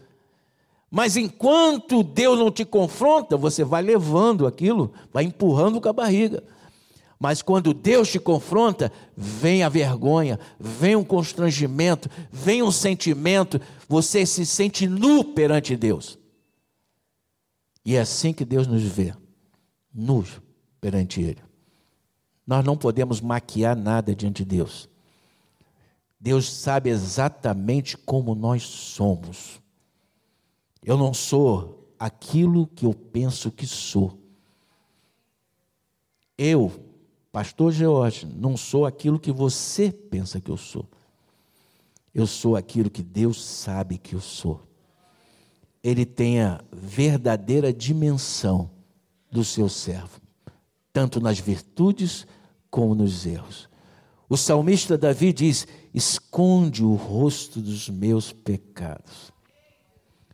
Mas 0.90 1.16
enquanto 1.16 2.02
Deus 2.02 2.38
não 2.38 2.50
te 2.50 2.64
confronta, 2.64 3.36
você 3.36 3.62
vai 3.62 3.82
levando 3.82 4.46
aquilo, 4.46 4.92
vai 5.12 5.24
empurrando 5.24 5.80
com 5.80 5.88
a 5.88 5.92
barriga. 5.92 6.42
Mas 7.18 7.42
quando 7.42 7.74
Deus 7.74 8.10
te 8.10 8.20
confronta, 8.20 8.92
vem 9.16 9.62
a 9.64 9.68
vergonha, 9.68 10.38
vem 10.58 10.94
um 10.94 11.04
constrangimento, 11.04 12.08
vem 12.30 12.62
um 12.62 12.70
sentimento, 12.70 13.60
você 13.88 14.24
se 14.24 14.46
sente 14.46 14.86
nu 14.86 15.24
perante 15.24 15.76
Deus. 15.76 16.16
E 17.84 17.96
é 17.96 18.00
assim 18.00 18.32
que 18.32 18.44
Deus 18.44 18.66
nos 18.66 18.82
vê, 18.82 19.14
nus 19.92 20.40
perante 20.80 21.20
Ele. 21.20 21.42
Nós 22.46 22.64
não 22.64 22.76
podemos 22.76 23.20
maquiar 23.20 23.76
nada 23.76 24.14
diante 24.14 24.44
de 24.44 24.56
Deus. 24.56 24.88
Deus 26.20 26.50
sabe 26.50 26.90
exatamente 26.90 27.96
como 27.96 28.34
nós 28.34 28.62
somos. 28.62 29.60
Eu 30.82 30.96
não 30.96 31.12
sou 31.12 31.92
aquilo 31.98 32.66
que 32.66 32.86
eu 32.86 32.94
penso 32.94 33.50
que 33.50 33.66
sou. 33.66 34.18
Eu, 36.36 36.87
pastor 37.38 37.70
George, 37.70 38.26
não 38.26 38.56
sou 38.56 38.84
aquilo 38.84 39.16
que 39.16 39.30
você 39.30 39.92
pensa 39.92 40.40
que 40.40 40.50
eu 40.50 40.56
sou. 40.56 40.84
Eu 42.12 42.26
sou 42.26 42.56
aquilo 42.56 42.90
que 42.90 43.00
Deus 43.00 43.40
sabe 43.40 43.96
que 43.96 44.16
eu 44.16 44.20
sou. 44.20 44.60
Ele 45.80 46.04
tem 46.04 46.40
a 46.40 46.60
verdadeira 46.72 47.72
dimensão 47.72 48.68
do 49.30 49.44
seu 49.44 49.68
servo, 49.68 50.20
tanto 50.92 51.20
nas 51.20 51.38
virtudes 51.38 52.26
como 52.68 52.92
nos 52.92 53.24
erros. 53.24 53.68
O 54.28 54.36
salmista 54.36 54.98
Davi 54.98 55.32
diz: 55.32 55.64
esconde 55.94 56.84
o 56.84 56.96
rosto 56.96 57.60
dos 57.60 57.88
meus 57.88 58.32
pecados. 58.32 59.32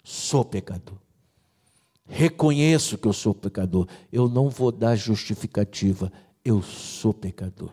Sou 0.02 0.42
pecador. 0.42 0.96
Reconheço 2.06 2.96
que 2.96 3.06
eu 3.06 3.12
sou 3.12 3.34
pecador. 3.34 3.86
Eu 4.10 4.26
não 4.26 4.48
vou 4.48 4.72
dar 4.72 4.96
justificativa. 4.96 6.10
Eu 6.44 6.62
sou 6.62 7.14
pecador. 7.14 7.72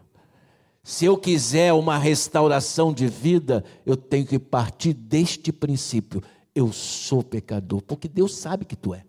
Se 0.83 1.05
eu 1.05 1.17
quiser 1.17 1.73
uma 1.73 1.97
restauração 1.97 2.93
de 2.93 3.07
vida, 3.07 3.63
eu 3.85 3.95
tenho 3.95 4.25
que 4.25 4.39
partir 4.39 4.93
deste 4.93 5.51
princípio. 5.51 6.23
Eu 6.55 6.71
sou 6.71 7.23
pecador, 7.23 7.81
porque 7.81 8.07
Deus 8.07 8.35
sabe 8.35 8.65
que 8.65 8.75
tu 8.75 8.93
é. 8.93 9.03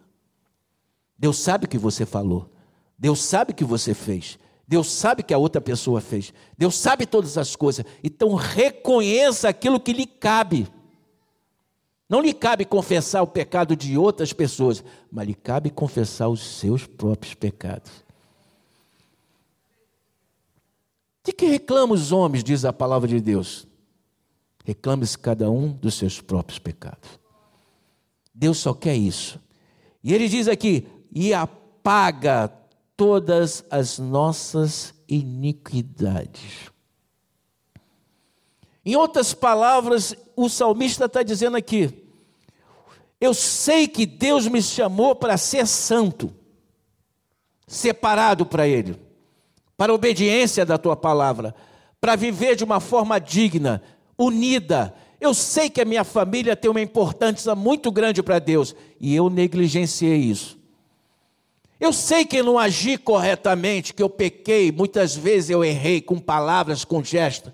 Deus 1.18 1.38
sabe 1.38 1.66
que 1.66 1.78
você 1.78 2.04
falou. 2.04 2.50
Deus 2.98 3.22
sabe 3.22 3.52
que 3.52 3.64
você 3.64 3.94
fez. 3.94 4.38
Deus 4.66 4.90
sabe 4.90 5.22
que 5.22 5.32
a 5.32 5.38
outra 5.38 5.60
pessoa 5.60 6.00
fez. 6.00 6.32
Deus 6.56 6.76
sabe 6.76 7.06
todas 7.06 7.38
as 7.38 7.56
coisas. 7.56 7.84
Então 8.02 8.34
reconheça 8.34 9.48
aquilo 9.48 9.80
que 9.80 9.92
lhe 9.92 10.06
cabe. 10.06 10.68
Não 12.08 12.20
lhe 12.20 12.34
cabe 12.34 12.64
confessar 12.64 13.22
o 13.22 13.26
pecado 13.26 13.74
de 13.74 13.96
outras 13.96 14.32
pessoas, 14.32 14.84
mas 15.10 15.26
lhe 15.26 15.34
cabe 15.34 15.70
confessar 15.70 16.28
os 16.28 16.40
seus 16.42 16.86
próprios 16.86 17.34
pecados. 17.34 18.01
De 21.24 21.32
que 21.32 21.46
reclamam 21.46 21.94
os 21.94 22.12
homens, 22.12 22.42
diz 22.42 22.64
a 22.64 22.72
palavra 22.72 23.08
de 23.08 23.20
Deus? 23.20 23.66
Reclame-se 24.64 25.18
cada 25.18 25.50
um 25.50 25.72
dos 25.72 25.94
seus 25.94 26.20
próprios 26.20 26.58
pecados. 26.58 27.08
Deus 28.34 28.58
só 28.58 28.72
quer 28.74 28.96
isso. 28.96 29.40
E 30.02 30.12
ele 30.12 30.28
diz 30.28 30.48
aqui: 30.48 30.86
e 31.12 31.32
apaga 31.34 32.52
todas 32.96 33.64
as 33.70 33.98
nossas 33.98 34.94
iniquidades. 35.08 36.70
Em 38.84 38.96
outras 38.96 39.32
palavras, 39.32 40.14
o 40.34 40.48
salmista 40.48 41.04
está 41.04 41.22
dizendo 41.22 41.56
aqui: 41.56 42.02
eu 43.22 43.32
sei 43.32 43.86
que 43.86 44.04
Deus 44.04 44.48
me 44.48 44.60
chamou 44.60 45.14
para 45.14 45.36
ser 45.36 45.64
santo, 45.64 46.34
separado 47.68 48.44
para 48.44 48.66
Ele, 48.66 49.00
para 49.82 49.90
a 49.90 49.96
obediência 49.96 50.64
da 50.64 50.78
tua 50.78 50.94
palavra, 50.94 51.52
para 52.00 52.14
viver 52.14 52.54
de 52.54 52.62
uma 52.62 52.78
forma 52.78 53.18
digna, 53.18 53.82
unida. 54.16 54.94
Eu 55.20 55.34
sei 55.34 55.68
que 55.68 55.80
a 55.80 55.84
minha 55.84 56.04
família 56.04 56.54
tem 56.54 56.70
uma 56.70 56.80
importância 56.80 57.52
muito 57.56 57.90
grande 57.90 58.22
para 58.22 58.38
Deus 58.38 58.76
e 59.00 59.12
eu 59.12 59.28
negligenciei 59.28 60.18
isso. 60.18 60.56
Eu 61.80 61.92
sei 61.92 62.24
que 62.24 62.40
não 62.44 62.60
agi 62.60 62.96
corretamente, 62.96 63.92
que 63.92 64.00
eu 64.00 64.08
pequei, 64.08 64.70
muitas 64.70 65.16
vezes 65.16 65.50
eu 65.50 65.64
errei 65.64 66.00
com 66.00 66.16
palavras, 66.16 66.84
com 66.84 67.02
gestos 67.02 67.52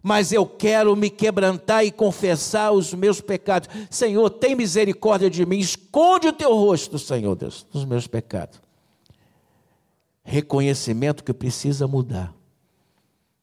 mas 0.00 0.32
eu 0.32 0.44
quero 0.44 0.94
me 0.94 1.08
quebrantar 1.08 1.82
e 1.82 1.90
confessar 1.90 2.72
os 2.72 2.92
meus 2.92 3.22
pecados. 3.22 3.70
Senhor, 3.90 4.28
tem 4.28 4.54
misericórdia 4.54 5.30
de 5.30 5.46
mim, 5.46 5.58
esconde 5.58 6.28
o 6.28 6.32
teu 6.32 6.54
rosto, 6.54 6.98
Senhor 6.98 7.34
Deus, 7.34 7.66
dos 7.72 7.86
meus 7.86 8.06
pecados. 8.06 8.63
Reconhecimento 10.24 11.22
que 11.22 11.32
precisa 11.32 11.86
mudar. 11.86 12.34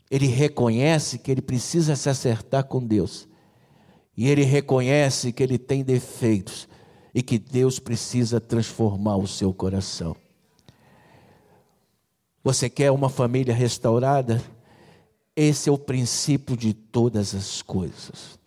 Ele 0.09 0.27
reconhece 0.27 1.17
que 1.17 1.31
ele 1.31 1.41
precisa 1.41 1.95
se 1.95 2.09
acertar 2.09 2.65
com 2.65 2.85
Deus. 2.85 3.29
E 4.17 4.27
ele 4.27 4.43
reconhece 4.43 5.31
que 5.31 5.41
ele 5.41 5.57
tem 5.57 5.83
defeitos 5.83 6.67
e 7.13 7.21
que 7.21 7.39
Deus 7.39 7.79
precisa 7.79 8.41
transformar 8.41 9.15
o 9.17 9.27
seu 9.27 9.53
coração. 9.53 10.15
Você 12.43 12.69
quer 12.69 12.91
uma 12.91 13.09
família 13.09 13.53
restaurada? 13.53 14.43
Esse 15.35 15.69
é 15.69 15.71
o 15.71 15.77
princípio 15.77 16.57
de 16.57 16.73
todas 16.73 17.35
as 17.35 17.61
coisas. 17.61 18.39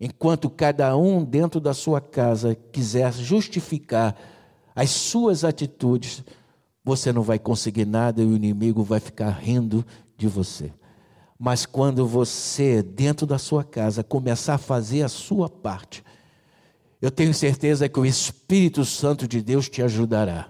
Enquanto 0.00 0.48
cada 0.48 0.96
um 0.96 1.24
dentro 1.24 1.58
da 1.58 1.74
sua 1.74 2.00
casa 2.00 2.54
quiser 2.54 3.12
justificar 3.12 4.16
as 4.74 4.90
suas 4.90 5.42
atitudes, 5.42 6.22
você 6.88 7.12
não 7.12 7.22
vai 7.22 7.38
conseguir 7.38 7.84
nada 7.84 8.22
e 8.22 8.24
o 8.24 8.34
inimigo 8.34 8.82
vai 8.82 8.98
ficar 8.98 9.28
rindo 9.28 9.84
de 10.16 10.26
você. 10.26 10.72
Mas 11.38 11.66
quando 11.66 12.06
você, 12.06 12.82
dentro 12.82 13.26
da 13.26 13.36
sua 13.36 13.62
casa, 13.62 14.02
começar 14.02 14.54
a 14.54 14.58
fazer 14.58 15.02
a 15.02 15.08
sua 15.08 15.50
parte, 15.50 16.02
eu 17.00 17.10
tenho 17.10 17.34
certeza 17.34 17.88
que 17.90 18.00
o 18.00 18.06
Espírito 18.06 18.86
Santo 18.86 19.28
de 19.28 19.42
Deus 19.42 19.68
te 19.68 19.82
ajudará. 19.82 20.48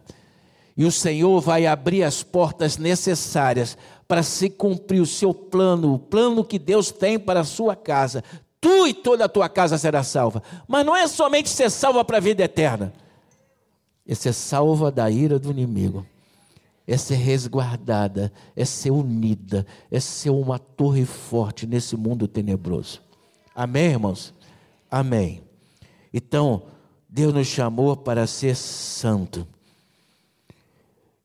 E 0.77 0.85
o 0.85 0.93
Senhor 0.93 1.41
vai 1.41 1.67
abrir 1.67 2.05
as 2.05 2.23
portas 2.23 2.79
necessárias 2.79 3.77
para 4.07 4.23
se 4.23 4.49
cumprir 4.49 5.01
o 5.01 5.07
seu 5.07 5.35
plano, 5.35 5.93
o 5.93 5.99
plano 5.99 6.45
que 6.45 6.59
Deus 6.59 6.93
tem 6.93 7.19
para 7.19 7.41
a 7.41 7.45
sua 7.45 7.75
casa. 7.75 8.23
Tu 8.61 8.87
e 8.87 8.95
toda 8.95 9.25
a 9.25 9.29
tua 9.29 9.49
casa 9.49 9.77
será 9.77 10.05
salva. 10.05 10.41
Mas 10.69 10.87
não 10.87 10.97
é 10.97 11.09
somente 11.09 11.49
ser 11.49 11.69
salva 11.69 12.05
para 12.05 12.19
a 12.19 12.21
vida 12.21 12.45
eterna. 12.45 12.93
É 14.07 14.15
ser 14.15 14.33
salva 14.33 14.91
da 14.93 15.11
ira 15.11 15.37
do 15.37 15.51
inimigo. 15.51 16.07
É 16.89 16.97
ser 16.97 17.17
resguardada, 17.17 18.33
é 18.57 18.65
ser 18.65 18.91
unida, 18.91 19.67
é 19.91 20.01
ser 20.01 20.31
uma 20.31 20.59
torre 20.59 21.05
forte 21.05 21.67
nesse 21.67 21.95
mundo 21.97 22.27
tenebroso. 22.27 23.03
Amém, 23.55 23.91
irmãos? 23.91 24.35
Amém. 24.91 25.43
Então, 26.15 26.63
Deus 27.07 27.35
nos 27.35 27.47
chamou 27.47 27.95
para 27.95 28.27
ser 28.27 28.57
santo. 28.57 29.47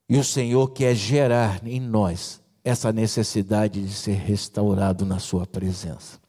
E 0.09 0.17
o 0.17 0.23
Senhor 0.23 0.69
quer 0.71 0.93
gerar 0.93 1.65
em 1.65 1.79
nós 1.79 2.41
essa 2.63 2.91
necessidade 2.91 3.81
de 3.81 3.93
ser 3.93 4.15
restaurado 4.15 5.05
na 5.05 5.19
Sua 5.19 5.47
presença. 5.47 6.19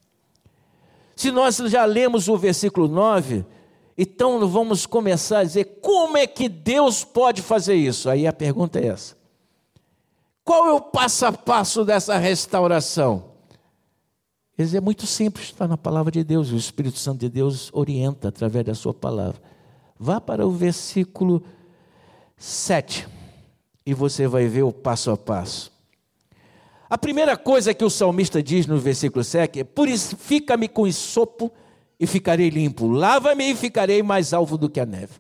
Se 1.15 1.31
nós 1.31 1.57
já 1.57 1.85
lemos 1.85 2.29
o 2.29 2.37
versículo 2.37 2.89
9, 2.89 3.45
então 3.97 4.47
vamos 4.49 4.85
começar 4.87 5.41
a 5.41 5.45
dizer 5.45 5.79
como 5.81 6.17
é 6.17 6.27
que 6.27 6.49
Deus 6.49 7.05
pode 7.05 7.41
fazer 7.41 7.75
isso? 7.75 8.11
Aí 8.11 8.27
a 8.27 8.33
pergunta 8.33 8.81
é 8.81 8.89
essa: 8.89 9.17
qual 10.45 10.67
é 10.67 10.73
o 10.73 10.81
passo 10.81 11.25
a 11.27 11.33
passo 11.33 11.85
dessa 11.85 12.19
restauração? 12.19 13.33
Ele 14.57 14.77
é 14.77 14.81
muito 14.81 15.07
simples, 15.07 15.47
está 15.47 15.67
na 15.67 15.77
palavra 15.77 16.13
de 16.13 16.23
Deus, 16.23 16.53
o 16.53 16.57
Espírito 16.57 16.99
Santo 16.99 17.21
de 17.21 17.29
Deus 17.29 17.71
orienta 17.73 18.29
através 18.29 18.65
da 18.65 18.75
Sua 18.75 18.95
palavra. 18.95 19.41
Vá 19.99 20.21
para 20.21 20.47
o 20.47 20.51
versículo 20.51 21.43
7 22.37 23.09
e 23.87 23.95
você 23.95 24.29
vai 24.29 24.47
ver 24.47 24.63
o 24.63 24.73
passo 24.73 25.11
a 25.11 25.17
passo. 25.17 25.73
A 26.89 26.99
primeira 26.99 27.37
coisa 27.37 27.75
que 27.75 27.85
o 27.85 27.91
salmista 27.91 28.43
diz 28.43 28.67
no 28.67 28.79
versículo 28.79 29.25
7 29.25 29.61
é: 29.61 29.65
Purifica-me 29.65 30.69
com 30.69 30.91
sopo 30.93 31.51
e 31.99 32.07
ficarei 32.07 32.51
limpo, 32.51 32.87
lava-me 32.87 33.51
e 33.51 33.57
ficarei 33.57 34.03
mais 34.03 34.33
alvo 34.33 34.57
do 34.59 34.69
que 34.69 34.79
a 34.79 34.87
neve. 34.87 35.15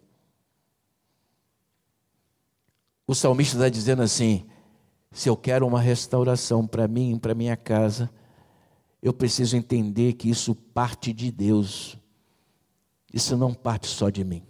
O 3.06 3.14
salmista 3.14 3.56
está 3.56 3.68
dizendo 3.68 4.02
assim: 4.02 4.46
se 5.14 5.28
eu 5.28 5.36
quero 5.36 5.64
uma 5.64 5.80
restauração 5.80 6.66
para 6.66 6.88
mim, 6.88 7.16
para 7.16 7.36
minha 7.36 7.56
casa, 7.56 8.10
eu 9.00 9.12
preciso 9.12 9.56
entender 9.56 10.14
que 10.14 10.28
isso 10.28 10.56
parte 10.56 11.12
de 11.12 11.30
Deus. 11.30 11.96
Isso 13.12 13.36
não 13.36 13.54
parte 13.54 13.86
só 13.86 14.10
de 14.10 14.24
mim. 14.24 14.42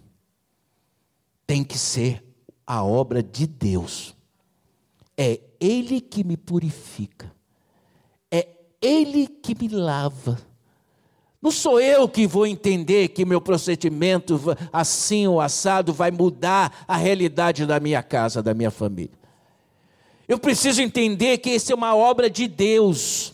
Tem 1.45 1.63
que 1.63 1.77
ser 1.77 2.25
a 2.65 2.83
obra 2.83 3.21
de 3.21 3.45
Deus. 3.45 4.15
É 5.15 5.39
Ele 5.59 6.01
que 6.01 6.23
me 6.23 6.35
purifica, 6.35 7.31
é 8.31 8.47
Ele 8.81 9.27
que 9.27 9.53
me 9.53 9.67
lava. 9.67 10.39
Não 11.39 11.51
sou 11.51 11.79
eu 11.79 12.09
que 12.09 12.25
vou 12.25 12.47
entender 12.47 13.09
que 13.09 13.23
meu 13.23 13.39
procedimento 13.39 14.41
assim 14.73 15.27
ou 15.27 15.39
assado 15.39 15.93
vai 15.93 16.09
mudar 16.09 16.83
a 16.87 16.97
realidade 16.97 17.67
da 17.67 17.79
minha 17.79 18.01
casa, 18.01 18.41
da 18.41 18.51
minha 18.51 18.71
família. 18.71 19.24
Eu 20.27 20.39
preciso 20.39 20.81
entender 20.81 21.37
que 21.37 21.51
isso 21.51 21.71
é 21.71 21.75
uma 21.75 21.95
obra 21.95 22.29
de 22.29 22.47
Deus. 22.47 23.33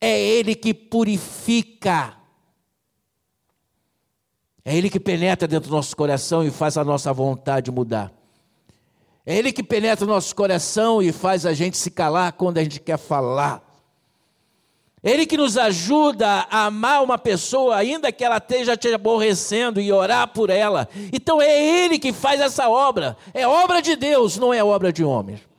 É 0.00 0.18
Ele 0.18 0.54
que 0.54 0.72
purifica. 0.72 2.16
É 4.64 4.76
Ele 4.76 4.88
que 4.88 5.00
penetra 5.00 5.46
dentro 5.46 5.68
do 5.68 5.76
nosso 5.76 5.96
coração 5.96 6.44
e 6.44 6.50
faz 6.50 6.76
a 6.76 6.84
nossa 6.84 7.12
vontade 7.12 7.70
mudar. 7.70 8.12
É 9.24 9.36
Ele 9.36 9.52
que 9.52 9.62
penetra 9.62 10.04
o 10.04 10.08
nosso 10.08 10.34
coração 10.34 11.02
e 11.02 11.12
faz 11.12 11.44
a 11.44 11.52
gente 11.52 11.76
se 11.76 11.90
calar 11.90 12.32
quando 12.32 12.58
a 12.58 12.62
gente 12.62 12.80
quer 12.80 12.98
falar. 12.98 13.62
Ele 15.02 15.26
que 15.26 15.36
nos 15.36 15.58
ajuda 15.58 16.46
a 16.48 16.66
amar 16.66 17.02
uma 17.02 17.18
pessoa, 17.18 17.76
ainda 17.76 18.12
que 18.12 18.24
ela 18.24 18.36
esteja 18.36 18.76
te 18.76 18.86
aborrecendo, 18.94 19.80
e 19.80 19.92
orar 19.92 20.28
por 20.28 20.48
ela. 20.48 20.88
Então 21.12 21.42
é 21.42 21.84
Ele 21.84 21.98
que 21.98 22.12
faz 22.12 22.40
essa 22.40 22.68
obra. 22.68 23.16
É 23.34 23.46
obra 23.46 23.82
de 23.82 23.96
Deus, 23.96 24.38
não 24.38 24.54
é 24.54 24.62
obra 24.62 24.92
de 24.92 25.02
homens. 25.04 25.51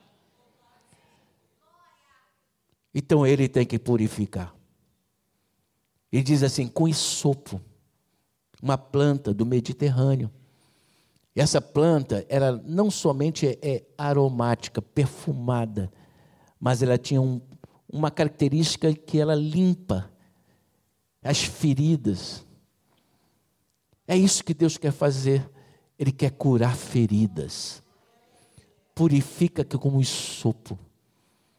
Então 2.94 3.26
Ele 3.26 3.48
tem 3.48 3.66
que 3.66 3.78
purificar. 3.78 4.54
Ele 6.12 6.22
diz 6.22 6.42
assim: 6.42 6.68
com 6.68 6.86
isopo, 6.86 7.60
uma 8.62 8.78
planta 8.78 9.34
do 9.34 9.44
Mediterrâneo. 9.44 10.30
E 11.34 11.40
essa 11.40 11.60
planta, 11.60 12.24
ela 12.28 12.62
não 12.64 12.90
somente 12.90 13.48
é, 13.48 13.58
é 13.60 13.84
aromática, 13.98 14.80
perfumada, 14.80 15.92
mas 16.60 16.80
ela 16.80 16.96
tinha 16.96 17.20
um, 17.20 17.40
uma 17.92 18.10
característica 18.10 18.94
que 18.94 19.18
ela 19.18 19.34
limpa 19.34 20.08
as 21.22 21.42
feridas. 21.42 22.44
É 24.06 24.16
isso 24.16 24.44
que 24.44 24.54
Deus 24.54 24.76
quer 24.76 24.92
fazer. 24.92 25.50
Ele 25.98 26.12
quer 26.12 26.30
curar 26.30 26.76
feridas. 26.76 27.82
Purifica 28.94 29.64
que 29.64 29.76
como 29.76 30.04
sopo. 30.04 30.78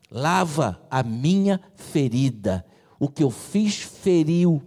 Lava 0.09 0.81
a 0.89 1.03
minha 1.03 1.59
ferida. 1.75 2.65
O 2.99 3.09
que 3.09 3.23
eu 3.23 3.31
fiz 3.31 3.77
feriu. 3.77 4.61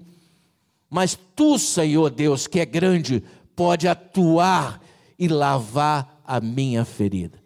Mas 0.90 1.18
tu, 1.36 1.58
Senhor 1.58 2.10
Deus, 2.10 2.46
que 2.46 2.60
é 2.60 2.66
grande, 2.66 3.22
pode 3.54 3.86
atuar 3.86 4.80
e 5.18 5.28
lavar 5.28 6.22
a 6.24 6.40
minha 6.40 6.84
ferida. 6.84 7.38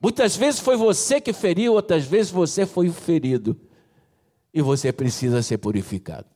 Muitas 0.00 0.34
vezes 0.36 0.60
foi 0.60 0.76
você 0.76 1.20
que 1.20 1.32
feriu, 1.32 1.74
outras 1.74 2.04
vezes 2.04 2.32
você 2.32 2.64
foi 2.64 2.88
o 2.88 2.92
ferido. 2.92 3.56
E 4.52 4.62
você 4.62 4.92
precisa 4.92 5.42
ser 5.42 5.58
purificado. 5.58 6.26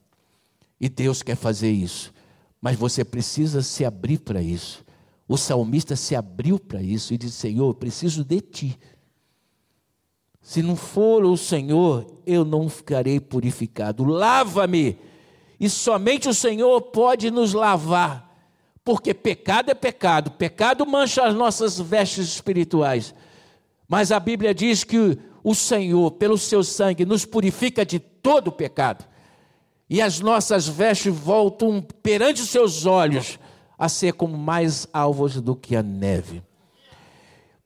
E 0.78 0.88
Deus 0.88 1.22
quer 1.22 1.36
fazer 1.36 1.70
isso. 1.70 2.12
Mas 2.60 2.76
você 2.76 3.04
precisa 3.04 3.62
se 3.62 3.84
abrir 3.84 4.18
para 4.18 4.42
isso. 4.42 4.84
O 5.26 5.36
salmista 5.36 5.96
se 5.96 6.14
abriu 6.14 6.58
para 6.58 6.82
isso 6.82 7.14
e 7.14 7.18
disse: 7.18 7.38
Senhor, 7.38 7.68
eu 7.68 7.74
preciso 7.74 8.22
de 8.22 8.40
ti. 8.40 8.78
Se 10.44 10.62
não 10.62 10.76
for 10.76 11.24
o 11.24 11.36
Senhor, 11.36 12.06
eu 12.24 12.44
não 12.44 12.68
ficarei 12.68 13.18
purificado. 13.18 14.04
Lava-me. 14.04 14.96
E 15.58 15.68
somente 15.68 16.28
o 16.28 16.34
Senhor 16.34 16.80
pode 16.80 17.32
nos 17.32 17.52
lavar 17.52 18.24
porque 18.84 19.14
pecado 19.14 19.70
é 19.70 19.74
pecado, 19.74 20.30
pecado 20.32 20.86
mancha 20.86 21.24
as 21.24 21.34
nossas 21.34 21.80
vestes 21.80 22.26
espirituais. 22.28 23.14
Mas 23.88 24.12
a 24.12 24.20
Bíblia 24.20 24.54
diz 24.54 24.84
que 24.84 25.18
o 25.42 25.54
Senhor, 25.54 26.10
pelo 26.12 26.36
seu 26.36 26.62
sangue, 26.62 27.06
nos 27.06 27.24
purifica 27.24 27.84
de 27.84 27.98
todo 27.98 28.52
pecado. 28.52 29.04
E 29.88 30.02
as 30.02 30.20
nossas 30.20 30.68
vestes 30.68 31.14
voltam 31.14 31.84
perante 32.02 32.42
os 32.42 32.50
seus 32.50 32.84
olhos 32.84 33.38
a 33.78 33.88
ser 33.88 34.12
como 34.12 34.36
mais 34.36 34.86
alvos 34.92 35.40
do 35.40 35.56
que 35.56 35.74
a 35.74 35.82
neve. 35.82 36.42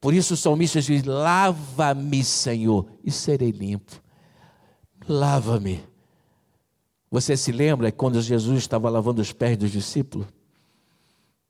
Por 0.00 0.14
isso 0.14 0.34
o 0.34 0.36
salmista 0.36 0.80
diz: 0.80 1.04
Lava-me, 1.04 2.22
Senhor, 2.22 2.86
e 3.04 3.10
serei 3.10 3.50
limpo. 3.50 4.00
Lava-me. 5.08 5.80
Você 7.10 7.36
se 7.36 7.50
lembra 7.50 7.90
quando 7.90 8.20
Jesus 8.20 8.58
estava 8.58 8.90
lavando 8.90 9.22
os 9.22 9.32
pés 9.32 9.56
dos 9.56 9.70
discípulos? 9.70 10.26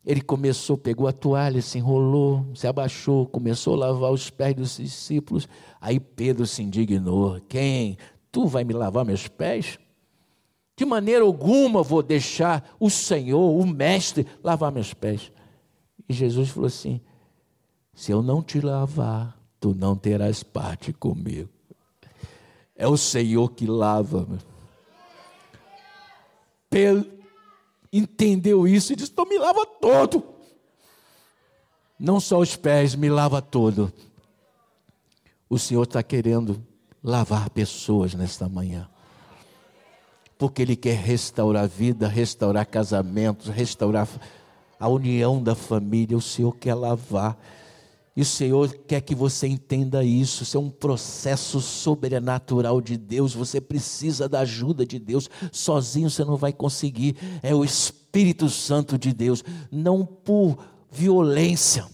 Ele 0.06 0.22
começou, 0.22 0.78
pegou 0.78 1.06
a 1.06 1.12
toalha, 1.12 1.60
se 1.60 1.78
enrolou, 1.78 2.46
se 2.54 2.66
abaixou, 2.66 3.26
começou 3.26 3.74
a 3.74 3.88
lavar 3.88 4.12
os 4.12 4.30
pés 4.30 4.54
dos 4.54 4.76
discípulos. 4.76 5.48
Aí 5.80 6.00
Pedro 6.00 6.46
se 6.46 6.62
indignou: 6.62 7.40
Quem? 7.48 7.98
Tu 8.30 8.46
vai 8.46 8.64
me 8.64 8.72
lavar 8.72 9.04
meus 9.04 9.28
pés? 9.28 9.78
De 10.76 10.84
maneira 10.84 11.24
alguma 11.24 11.82
vou 11.82 12.02
deixar 12.02 12.74
o 12.78 12.88
Senhor, 12.88 13.60
o 13.60 13.66
Mestre, 13.66 14.26
lavar 14.42 14.70
meus 14.70 14.94
pés. 14.94 15.32
E 16.08 16.14
Jesus 16.14 16.50
falou 16.50 16.68
assim: 16.68 17.00
Se 17.98 18.12
eu 18.12 18.22
não 18.22 18.40
te 18.40 18.60
lavar, 18.60 19.36
tu 19.58 19.74
não 19.74 19.96
terás 19.96 20.44
parte 20.44 20.92
comigo. 20.92 21.48
É 22.76 22.86
o 22.86 22.96
Senhor 22.96 23.50
que 23.50 23.66
lava. 23.66 24.28
Pedro 26.70 27.10
entendeu 27.92 28.68
isso 28.68 28.92
e 28.92 28.96
disse: 28.96 29.10
Então 29.10 29.26
me 29.26 29.36
lava 29.36 29.66
todo. 29.66 30.22
Não 31.98 32.20
só 32.20 32.38
os 32.38 32.54
pés, 32.54 32.94
me 32.94 33.10
lava 33.10 33.42
todo. 33.42 33.92
O 35.50 35.58
Senhor 35.58 35.82
está 35.82 36.00
querendo 36.00 36.64
lavar 37.02 37.50
pessoas 37.50 38.14
nesta 38.14 38.48
manhã 38.48 38.88
porque 40.38 40.62
Ele 40.62 40.76
quer 40.76 40.94
restaurar 40.94 41.64
a 41.64 41.66
vida, 41.66 42.06
restaurar 42.06 42.64
casamentos, 42.64 43.48
restaurar 43.48 44.06
a 44.78 44.86
união 44.86 45.42
da 45.42 45.56
família. 45.56 46.16
O 46.16 46.22
Senhor 46.22 46.54
quer 46.54 46.74
lavar. 46.74 47.36
E 48.18 48.22
o 48.22 48.24
Senhor 48.24 48.76
quer 48.84 49.00
que 49.00 49.14
você 49.14 49.46
entenda 49.46 50.02
isso. 50.02 50.42
Isso 50.42 50.56
é 50.56 50.60
um 50.60 50.70
processo 50.70 51.60
sobrenatural 51.60 52.80
de 52.80 52.96
Deus. 52.96 53.32
Você 53.32 53.60
precisa 53.60 54.28
da 54.28 54.40
ajuda 54.40 54.84
de 54.84 54.98
Deus. 54.98 55.30
Sozinho 55.52 56.10
você 56.10 56.24
não 56.24 56.36
vai 56.36 56.52
conseguir. 56.52 57.14
É 57.44 57.54
o 57.54 57.64
Espírito 57.64 58.48
Santo 58.50 58.98
de 58.98 59.12
Deus. 59.12 59.44
Não 59.70 60.04
por 60.04 60.58
violência, 60.90 61.86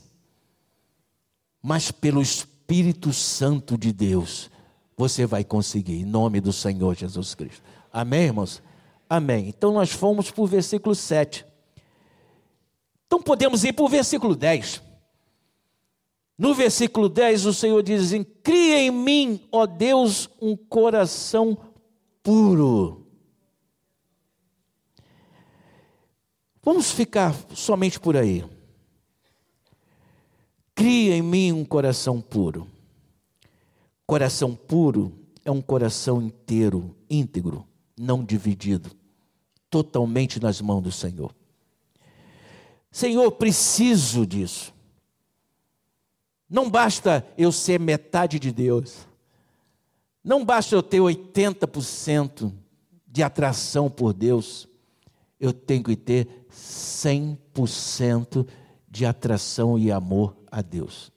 mas 1.62 1.90
pelo 1.90 2.22
Espírito 2.22 3.12
Santo 3.12 3.76
de 3.76 3.92
Deus. 3.92 4.50
Você 4.96 5.26
vai 5.26 5.44
conseguir. 5.44 5.96
Em 5.96 6.06
nome 6.06 6.40
do 6.40 6.54
Senhor 6.54 6.96
Jesus 6.96 7.34
Cristo. 7.34 7.62
Amém, 7.92 8.22
irmãos? 8.22 8.62
Amém. 9.10 9.50
Então 9.50 9.74
nós 9.74 9.90
fomos 9.90 10.30
para 10.30 10.42
o 10.42 10.46
versículo 10.46 10.94
7. 10.94 11.44
Então 13.06 13.20
podemos 13.20 13.62
ir 13.62 13.74
para 13.74 13.84
o 13.84 13.88
versículo 13.90 14.34
10. 14.34 14.93
No 16.36 16.52
versículo 16.54 17.08
10, 17.08 17.46
o 17.46 17.54
Senhor 17.54 17.82
diz 17.82 18.06
assim: 18.06 18.24
Cria 18.42 18.78
em 18.80 18.90
mim, 18.90 19.40
ó 19.52 19.66
Deus, 19.66 20.28
um 20.40 20.56
coração 20.56 21.56
puro. 22.22 23.06
Vamos 26.62 26.90
ficar 26.90 27.34
somente 27.54 28.00
por 28.00 28.16
aí. 28.16 28.44
Cria 30.74 31.16
em 31.16 31.22
mim 31.22 31.52
um 31.52 31.64
coração 31.64 32.20
puro. 32.20 32.66
Coração 34.06 34.54
puro 34.54 35.12
é 35.44 35.50
um 35.50 35.62
coração 35.62 36.20
inteiro, 36.20 36.96
íntegro 37.08 37.66
não 37.96 38.24
dividido, 38.24 38.90
totalmente 39.70 40.40
nas 40.40 40.60
mãos 40.60 40.82
do 40.82 40.92
Senhor. 40.92 41.34
Senhor, 42.90 43.30
preciso 43.32 44.26
disso. 44.26 44.73
Não 46.48 46.70
basta 46.70 47.26
eu 47.36 47.50
ser 47.50 47.80
metade 47.80 48.38
de 48.38 48.52
Deus. 48.52 49.06
Não 50.22 50.44
basta 50.44 50.74
eu 50.74 50.82
ter 50.82 50.98
80% 50.98 52.52
de 53.06 53.22
atração 53.22 53.90
por 53.90 54.12
Deus. 54.12 54.68
Eu 55.38 55.52
tenho 55.52 55.82
que 55.82 55.96
ter 55.96 56.46
100% 56.50 58.46
de 58.88 59.04
atração 59.04 59.78
e 59.78 59.90
amor 59.90 60.36
a 60.50 60.62
Deus. 60.62 61.12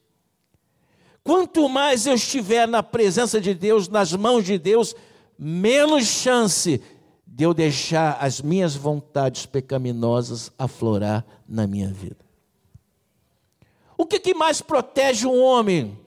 Quanto 1.24 1.68
mais 1.68 2.06
eu 2.06 2.14
estiver 2.14 2.68
na 2.68 2.82
presença 2.82 3.40
de 3.40 3.54
Deus, 3.54 3.88
nas 3.90 4.14
mãos 4.14 4.46
de 4.46 4.58
Deus, 4.58 4.96
menos 5.38 6.06
chance 6.06 6.82
de 7.26 7.44
eu 7.44 7.54
deixar 7.54 8.18
as 8.20 8.42
minhas 8.42 8.76
vontades 8.76 9.46
pecaminosas 9.46 10.52
aflorar 10.58 11.26
na 11.48 11.68
minha 11.68 11.90
vida. 11.90 12.27
O 13.98 14.06
que, 14.06 14.20
que 14.20 14.34
mais 14.34 14.62
protege 14.62 15.26
um 15.26 15.42
homem 15.42 15.98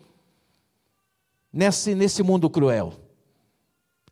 nesse, 1.52 1.94
nesse 1.94 2.22
mundo 2.22 2.48
cruel? 2.48 2.94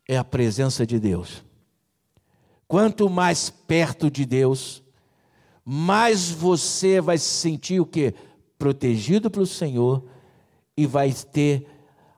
É 0.07 0.17
a 0.17 0.23
presença 0.23 0.85
de 0.85 0.99
Deus. 0.99 1.43
Quanto 2.67 3.09
mais 3.09 3.49
perto 3.49 4.11
de 4.11 4.25
Deus, 4.25 4.83
mais 5.63 6.29
você 6.29 6.99
vai 6.99 7.17
se 7.17 7.29
sentir 7.29 7.79
o 7.79 7.85
que? 7.85 8.13
Protegido 8.57 9.31
pelo 9.31 9.45
Senhor 9.45 10.03
e 10.75 10.85
vai 10.85 11.13
ter 11.13 11.65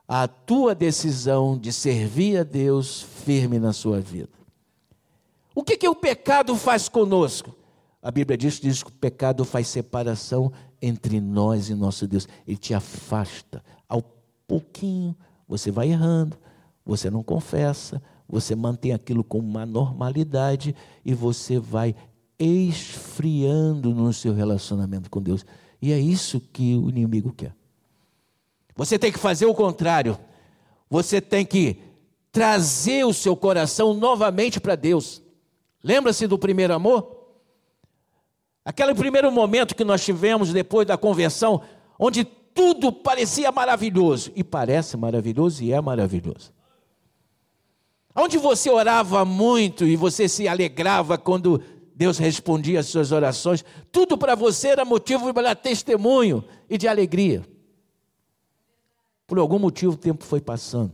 a 0.08 0.28
tua 0.28 0.74
decisão 0.74 1.58
de 1.58 1.72
servir 1.72 2.38
a 2.38 2.44
Deus 2.44 3.02
firme 3.02 3.60
na 3.60 3.72
sua 3.72 4.02
vida. 4.02 4.32
O 5.54 5.64
que, 5.64 5.78
que 5.78 5.88
o 5.88 5.96
pecado 5.96 6.56
faz 6.56 6.90
conosco? 6.90 7.56
A 8.02 8.10
Bíblia 8.10 8.38
diz, 8.38 8.60
diz 8.60 8.82
que 8.82 8.90
o 8.90 8.94
pecado 8.94 9.46
faz 9.46 9.68
separação 9.68 10.52
entre 10.82 11.22
nós 11.22 11.70
e 11.70 11.76
nosso 11.76 12.08
Deus. 12.08 12.28
Ele 12.48 12.58
te 12.58 12.74
afasta. 12.74 13.64
Ao 13.88 14.02
pouquinho, 14.48 15.16
você 15.48 15.70
vai 15.72 15.90
errando, 15.90 16.38
você 16.86 17.10
não 17.10 17.24
confessa, 17.24 18.02
você 18.28 18.56
mantém 18.56 18.94
aquilo 18.94 19.24
como 19.24 19.48
uma 19.48 19.66
normalidade 19.66 20.76
e 21.06 21.14
você 21.14 21.60
vai 21.60 21.96
esfriando 22.40 23.94
no 23.94 24.12
seu 24.12 24.34
relacionamento 24.34 25.10
com 25.10 25.22
Deus. 25.22 25.46
E 25.82 25.92
é 25.92 26.00
isso 26.00 26.40
que 26.40 26.76
o 26.76 26.90
inimigo 26.90 27.32
quer. 27.34 27.54
Você 28.76 28.98
tem 28.98 29.12
que 29.12 29.20
fazer 29.20 29.46
o 29.46 29.54
contrário. 29.54 30.18
Você 30.90 31.22
tem 31.22 31.46
que 31.46 31.78
trazer 32.32 33.06
o 33.06 33.14
seu 33.14 33.36
coração 33.36 33.94
novamente 33.94 34.60
para 34.60 34.76
Deus. 34.76 35.22
Lembra-se 35.84 36.28
do 36.28 36.38
primeiro 36.38 36.74
amor? 36.74 37.21
Aquele 38.64 38.94
primeiro 38.94 39.32
momento 39.32 39.76
que 39.76 39.84
nós 39.84 40.04
tivemos 40.04 40.54
depois 40.54 40.86
da 40.86 40.98
conversão, 40.98 41.62
onde 41.98 42.24
tudo 42.24 42.92
parecia 42.92 43.52
maravilhoso, 43.52 44.32
e 44.36 44.44
parece 44.44 44.96
maravilhoso 44.98 45.64
e 45.64 45.72
é 45.72 45.82
maravilhoso. 45.82 46.54
Onde 48.16 48.38
você 48.38 48.70
orava 48.70 49.24
muito 49.24 49.86
e 49.86 49.96
você 49.96 50.28
se 50.28 50.48
alegrava 50.48 51.18
quando 51.18 51.62
Deus 51.96 52.18
respondia 52.18 52.82
às 52.82 52.88
suas 52.88 53.12
orações, 53.12 53.64
tudo 53.92 54.18
para 54.18 54.36
você 54.36 54.70
era 54.70 54.84
motivo 54.84 55.34
para 55.34 55.56
testemunho 55.56 56.44
e 56.70 56.78
de 56.78 56.88
alegria. 56.88 57.44
Por 59.26 59.40
algum 59.40 59.58
motivo 59.58 59.94
o 59.94 59.98
tempo 59.98 60.24
foi 60.24 60.42
passando. 60.42 60.94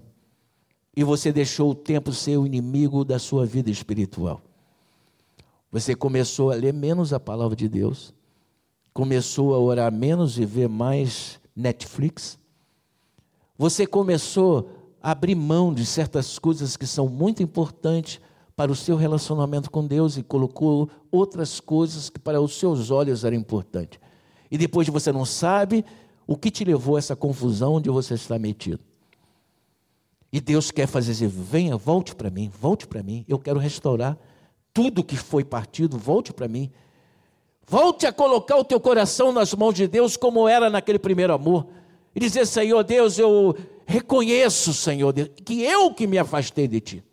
E 0.95 1.03
você 1.03 1.31
deixou 1.31 1.71
o 1.71 1.75
tempo 1.75 2.11
ser 2.11 2.37
o 2.37 2.45
inimigo 2.45 3.03
da 3.03 3.19
sua 3.19 3.45
vida 3.45 3.69
espiritual. 3.69 4.41
Você 5.71 5.95
começou 5.95 6.51
a 6.51 6.55
ler 6.55 6.73
menos 6.73 7.11
a 7.13 7.19
palavra 7.19 7.55
de 7.55 7.67
Deus. 7.67 8.13
Começou 8.93 9.53
a 9.53 9.59
orar 9.59 9.91
menos 9.91 10.39
e 10.39 10.45
ver 10.45 10.69
mais 10.69 11.39
Netflix. 11.55 12.37
Você 13.57 13.85
começou 13.85 14.69
a 15.01 15.11
abrir 15.11 15.35
mão 15.35 15.73
de 15.73 15.85
certas 15.85 16.39
coisas 16.39 16.77
que 16.77 16.87
são 16.87 17.07
muito 17.07 17.43
importantes 17.43 18.19
para 18.55 18.71
o 18.71 18.75
seu 18.75 18.95
relacionamento 18.95 19.69
com 19.69 19.85
Deus 19.85 20.17
e 20.17 20.23
colocou 20.23 20.89
outras 21.11 21.59
coisas 21.59 22.09
que 22.09 22.19
para 22.19 22.41
os 22.41 22.57
seus 22.57 22.89
olhos 22.89 23.23
eram 23.23 23.37
importantes. 23.37 23.99
E 24.49 24.57
depois 24.57 24.87
você 24.87 25.11
não 25.11 25.25
sabe 25.25 25.85
o 26.25 26.35
que 26.35 26.49
te 26.49 26.63
levou 26.63 26.95
a 26.95 26.99
essa 26.99 27.15
confusão 27.15 27.73
onde 27.73 27.89
você 27.89 28.15
está 28.15 28.39
metido? 28.39 28.79
E 30.31 30.41
Deus 30.41 30.71
quer 30.71 30.87
fazer 30.87 31.11
assim: 31.11 31.27
venha, 31.27 31.77
volte 31.77 32.15
para 32.15 32.29
mim, 32.29 32.49
volte 32.49 32.87
para 32.87 33.03
mim, 33.03 33.23
eu 33.27 33.37
quero 33.37 33.59
restaurar 33.59 34.17
tudo 34.77 35.03
que 35.03 35.17
foi 35.17 35.43
partido, 35.43 35.97
volte 35.97 36.31
para 36.31 36.47
mim. 36.47 36.69
Volte 37.65 38.05
a 38.05 38.13
colocar 38.13 38.57
o 38.57 38.63
teu 38.63 38.79
coração 38.79 39.31
nas 39.31 39.51
mãos 39.55 39.73
de 39.73 39.87
Deus, 39.87 40.15
como 40.15 40.47
era 40.47 40.69
naquele 40.69 40.99
primeiro 40.99 41.33
amor. 41.33 41.65
E 42.13 42.19
dizer: 42.19 42.45
Senhor 42.45 42.83
Deus, 42.83 43.17
eu 43.17 43.57
reconheço, 43.87 44.75
Senhor 44.75 45.11
Deus, 45.11 45.31
que 45.43 45.63
eu 45.63 45.91
que 45.91 46.05
me 46.05 46.19
afastei 46.19 46.67
de 46.67 46.79
ti. 46.79 47.03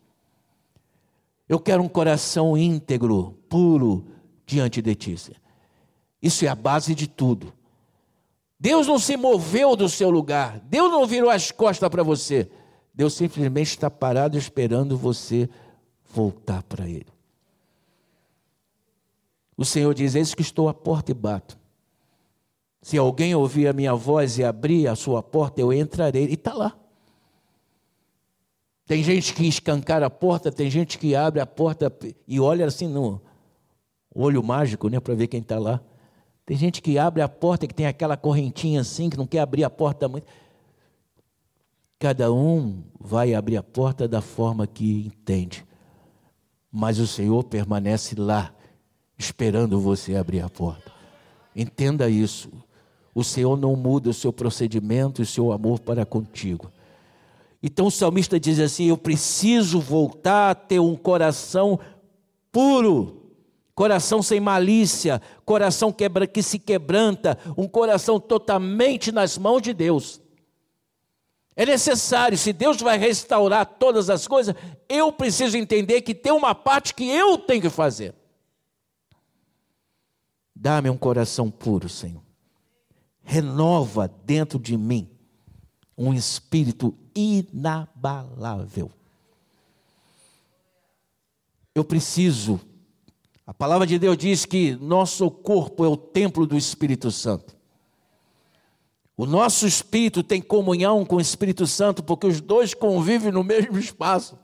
Eu 1.48 1.58
quero 1.58 1.82
um 1.82 1.88
coração 1.88 2.54
íntegro, 2.54 3.34
puro 3.48 4.04
diante 4.44 4.82
de 4.82 4.94
ti. 4.94 5.16
Isso 6.20 6.44
é 6.44 6.48
a 6.48 6.54
base 6.54 6.94
de 6.94 7.06
tudo. 7.06 7.50
Deus 8.60 8.86
não 8.86 8.98
se 8.98 9.16
moveu 9.16 9.74
do 9.74 9.88
seu 9.88 10.10
lugar. 10.10 10.60
Deus 10.66 10.90
não 10.90 11.06
virou 11.06 11.30
as 11.30 11.50
costas 11.50 11.88
para 11.88 12.02
você. 12.02 12.46
Deus 12.92 13.14
simplesmente 13.14 13.68
está 13.68 13.90
parado 13.90 14.36
esperando 14.36 14.98
você 14.98 15.48
voltar 16.12 16.62
para 16.64 16.86
Ele. 16.86 17.13
O 19.56 19.64
Senhor 19.64 19.94
diz: 19.94 20.14
Eis 20.14 20.34
que 20.34 20.42
estou 20.42 20.68
à 20.68 20.74
porta 20.74 21.10
e 21.10 21.14
bato. 21.14 21.58
Se 22.82 22.98
alguém 22.98 23.34
ouvir 23.34 23.66
a 23.66 23.72
minha 23.72 23.94
voz 23.94 24.38
e 24.38 24.44
abrir 24.44 24.88
a 24.88 24.94
sua 24.94 25.22
porta, 25.22 25.60
eu 25.60 25.72
entrarei. 25.72 26.26
E 26.26 26.34
está 26.34 26.52
lá. 26.52 26.76
Tem 28.86 29.02
gente 29.02 29.32
que 29.32 29.46
escancara 29.46 30.06
a 30.06 30.10
porta, 30.10 30.52
tem 30.52 30.70
gente 30.70 30.98
que 30.98 31.14
abre 31.14 31.40
a 31.40 31.46
porta 31.46 31.90
e 32.28 32.38
olha 32.38 32.66
assim 32.66 32.86
no 32.86 33.22
olho 34.14 34.42
mágico, 34.42 34.88
né, 34.88 35.00
para 35.00 35.14
ver 35.14 35.26
quem 35.26 35.40
está 35.40 35.58
lá. 35.58 35.80
Tem 36.44 36.56
gente 36.56 36.82
que 36.82 36.98
abre 36.98 37.22
a 37.22 37.28
porta 37.28 37.66
que 37.66 37.74
tem 37.74 37.86
aquela 37.86 38.16
correntinha 38.16 38.82
assim, 38.82 39.08
que 39.08 39.16
não 39.16 39.26
quer 39.26 39.40
abrir 39.40 39.64
a 39.64 39.70
porta 39.70 40.06
muito. 40.06 40.26
Cada 41.98 42.30
um 42.30 42.84
vai 43.00 43.32
abrir 43.32 43.56
a 43.56 43.62
porta 43.62 44.06
da 44.06 44.20
forma 44.20 44.66
que 44.66 45.06
entende. 45.06 45.64
Mas 46.70 46.98
o 46.98 47.06
Senhor 47.06 47.42
permanece 47.44 48.14
lá, 48.14 48.54
esperando 49.18 49.80
você 49.80 50.16
abrir 50.16 50.40
a 50.40 50.48
porta. 50.48 50.92
Entenda 51.54 52.08
isso. 52.08 52.50
O 53.14 53.22
Senhor 53.22 53.56
não 53.56 53.76
muda 53.76 54.10
o 54.10 54.14
seu 54.14 54.32
procedimento 54.32 55.20
e 55.20 55.24
o 55.24 55.26
seu 55.26 55.52
amor 55.52 55.80
para 55.80 56.04
contigo. 56.04 56.70
Então 57.62 57.86
o 57.86 57.90
salmista 57.90 58.38
diz 58.38 58.58
assim: 58.58 58.88
Eu 58.88 58.98
preciso 58.98 59.80
voltar 59.80 60.50
a 60.50 60.54
ter 60.54 60.80
um 60.80 60.96
coração 60.96 61.78
puro 62.50 63.24
coração 63.74 64.22
sem 64.22 64.38
malícia, 64.38 65.20
coração 65.44 65.92
quebra, 65.92 66.26
que 66.26 66.42
se 66.42 66.58
quebranta, 66.58 67.36
um 67.56 67.66
coração 67.66 68.20
totalmente 68.20 69.10
nas 69.10 69.36
mãos 69.36 69.60
de 69.62 69.74
Deus. 69.74 70.20
É 71.56 71.66
necessário, 71.66 72.36
se 72.36 72.52
Deus 72.52 72.80
vai 72.80 72.98
restaurar 72.98 73.66
todas 73.66 74.10
as 74.10 74.26
coisas, 74.26 74.54
eu 74.88 75.12
preciso 75.12 75.56
entender 75.56 76.02
que 76.02 76.14
tem 76.14 76.32
uma 76.32 76.54
parte 76.54 76.94
que 76.94 77.08
eu 77.08 77.38
tenho 77.38 77.62
que 77.62 77.70
fazer. 77.70 78.14
Dá-me 80.64 80.88
um 80.88 80.96
coração 80.96 81.50
puro, 81.50 81.90
Senhor. 81.90 82.22
Renova 83.22 84.08
dentro 84.08 84.58
de 84.58 84.78
mim 84.78 85.10
um 85.94 86.14
espírito 86.14 86.96
inabalável. 87.14 88.90
Eu 91.74 91.84
preciso 91.84 92.58
a 93.46 93.52
palavra 93.52 93.86
de 93.86 93.98
Deus 93.98 94.16
diz 94.16 94.46
que 94.46 94.74
nosso 94.76 95.30
corpo 95.30 95.84
é 95.84 95.88
o 95.88 95.98
templo 95.98 96.46
do 96.46 96.56
Espírito 96.56 97.10
Santo. 97.10 97.54
O 99.14 99.26
nosso 99.26 99.66
espírito 99.66 100.22
tem 100.22 100.40
comunhão 100.40 101.04
com 101.04 101.16
o 101.16 101.20
Espírito 101.20 101.66
Santo 101.66 102.02
porque 102.02 102.26
os 102.26 102.40
dois 102.40 102.72
convivem 102.72 103.30
no 103.30 103.44
mesmo 103.44 103.78
espaço. 103.78 104.38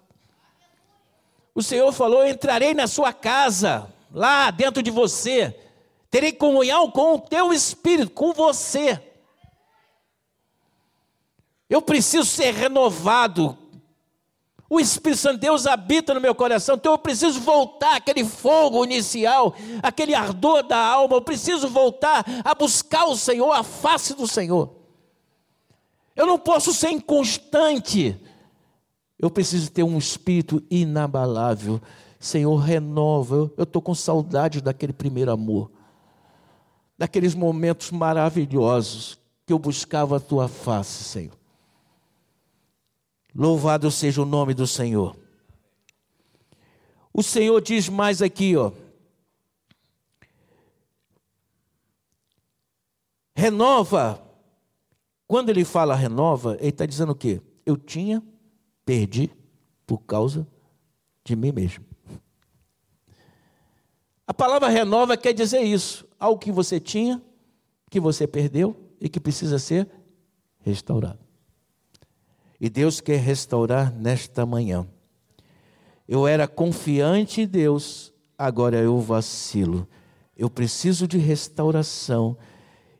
O 1.54 1.62
Senhor 1.62 1.90
falou: 1.92 2.26
entrarei 2.26 2.74
na 2.74 2.87
sua 2.87 3.11
casa, 3.11 3.90
lá 4.12 4.50
dentro 4.50 4.83
de 4.83 4.90
você, 4.90 5.69
terei 6.11 6.33
comunhão 6.33 6.90
com 6.90 7.14
o 7.14 7.20
teu 7.20 7.53
espírito, 7.53 8.11
com 8.11 8.33
você. 8.33 9.01
Eu 11.68 11.81
preciso 11.81 12.25
ser 12.25 12.53
renovado 12.53 13.57
o 14.73 14.79
Espírito 14.79 15.18
Santo 15.18 15.35
de 15.35 15.40
Deus 15.40 15.66
habita 15.66 16.14
no 16.14 16.20
meu 16.20 16.33
coração, 16.33 16.77
então 16.77 16.92
eu 16.92 16.99
preciso 16.99 17.40
voltar 17.40 17.96
aquele 17.96 18.25
fogo 18.25 18.85
inicial, 18.85 19.53
aquele 19.83 20.14
ardor 20.14 20.62
da 20.62 20.79
alma, 20.79 21.16
eu 21.16 21.23
preciso 21.23 21.68
voltar 21.68 22.25
a 22.44 22.55
buscar 22.55 23.07
o 23.07 23.16
Senhor, 23.16 23.51
a 23.51 23.64
face 23.64 24.14
do 24.14 24.29
Senhor. 24.29 24.73
Eu 26.14 26.25
não 26.25 26.38
posso 26.38 26.73
ser 26.73 26.90
inconstante, 26.90 28.16
eu 29.18 29.29
preciso 29.29 29.73
ter 29.73 29.83
um 29.83 29.99
espírito 29.99 30.62
inabalável. 30.70 31.83
Senhor, 32.20 32.55
renova, 32.55 33.51
eu 33.57 33.64
estou 33.64 33.83
com 33.83 33.92
saudade 33.92 34.61
daquele 34.61 34.92
primeiro 34.92 35.33
amor, 35.33 35.68
daqueles 37.00 37.34
momentos 37.34 37.90
maravilhosos 37.90 39.18
que 39.46 39.54
eu 39.54 39.58
buscava 39.58 40.18
a 40.18 40.20
tua 40.20 40.48
face, 40.48 41.02
Senhor. 41.02 41.32
Louvado 43.34 43.90
seja 43.90 44.20
o 44.20 44.26
nome 44.26 44.52
do 44.52 44.66
Senhor. 44.66 45.16
O 47.10 47.22
Senhor 47.22 47.58
diz 47.62 47.88
mais 47.88 48.20
aqui, 48.20 48.54
ó. 48.54 48.70
Renova. 53.34 54.22
Quando 55.26 55.48
ele 55.48 55.64
fala 55.64 55.94
renova, 55.94 56.58
ele 56.60 56.68
está 56.68 56.84
dizendo 56.84 57.12
o 57.12 57.16
quê? 57.16 57.40
Eu 57.64 57.78
tinha, 57.78 58.22
perdi 58.84 59.30
por 59.86 60.00
causa 60.00 60.46
de 61.24 61.34
mim 61.34 61.50
mesmo. 61.50 61.82
A 64.26 64.34
palavra 64.34 64.68
renova 64.68 65.16
quer 65.16 65.32
dizer 65.32 65.62
isso. 65.62 66.10
Algo 66.20 66.38
que 66.38 66.52
você 66.52 66.78
tinha, 66.78 67.20
que 67.90 67.98
você 67.98 68.26
perdeu 68.26 68.76
e 69.00 69.09
que 69.09 69.18
precisa 69.18 69.59
ser 69.59 69.88
restaurado. 70.61 71.18
E 72.61 72.68
Deus 72.68 73.00
quer 73.00 73.18
restaurar 73.18 73.90
nesta 73.90 74.44
manhã. 74.44 74.87
Eu 76.06 76.26
era 76.26 76.46
confiante 76.46 77.40
em 77.40 77.46
Deus, 77.46 78.12
agora 78.37 78.76
eu 78.76 78.98
vacilo. 79.00 79.88
Eu 80.37 80.50
preciso 80.50 81.09
de 81.09 81.16
restauração. 81.16 82.37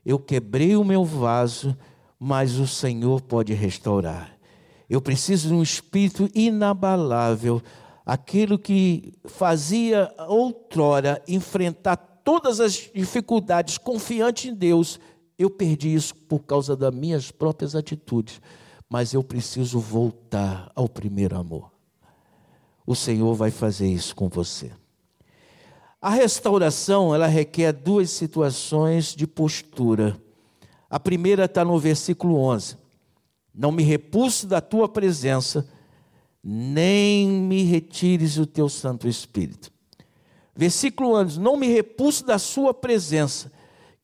Eu 0.05 0.19
quebrei 0.19 0.75
o 0.77 0.85
meu 0.85 1.05
vaso, 1.05 1.77
mas 2.19 2.59
o 2.59 2.67
Senhor 2.67 3.21
pode 3.21 3.53
restaurar. 3.53 4.39
Eu 4.89 5.01
preciso 5.01 5.49
de 5.49 5.55
um 5.55 5.63
espírito 5.63 6.29
inabalável, 6.35 7.63
aquilo 8.05 8.59
que 8.59 9.13
fazia 9.27 10.13
outrora 10.27 11.23
enfrentar 11.29 12.10
todas 12.31 12.61
as 12.61 12.91
dificuldades, 12.95 13.79
confiante 13.79 14.49
em 14.49 14.55
Deus. 14.55 15.01
Eu 15.39 15.51
perdi 15.51 15.95
isso 15.95 16.15
por 16.15 16.41
causa 16.41 16.77
das 16.77 16.95
minhas 16.95 17.31
próprias 17.31 17.75
atitudes 17.75 18.41
mas 18.91 19.15
eu 19.15 19.23
preciso 19.23 19.79
voltar 19.79 20.71
ao 20.75 20.89
primeiro 20.89 21.39
amor. 21.39 21.71
O 22.85 22.97
Senhor 22.97 23.33
vai 23.37 23.53
fazer 23.53 23.87
isso 23.87 24.17
com 24.17 24.29
você. 24.29 24.73
A 26.03 26.11
restauração, 26.11 27.15
ela 27.15 27.29
requer 27.29 27.73
duas 27.73 28.11
situações 28.11 29.15
de 29.15 29.29
postura. 29.29 30.21
A 30.89 30.99
primeira 30.99 31.45
está 31.45 31.65
no 31.65 31.79
versículo 31.79 32.37
11. 32.37 32.77
Não 33.55 33.71
me 33.71 33.85
repulse 33.85 34.45
da 34.45 34.61
tua 34.61 34.89
presença, 34.89 35.69
nem 36.43 37.29
me 37.29 37.63
retires 37.63 38.39
o 38.39 38.47
teu 38.47 38.69
Santo 38.69 39.07
Espírito. 39.07 39.71
Versículo 40.55 41.15
11: 41.15 41.39
Não 41.39 41.57
me 41.57 41.69
repulse 41.69 42.25
da 42.25 42.39
sua 42.39 42.75
presença. 42.75 43.51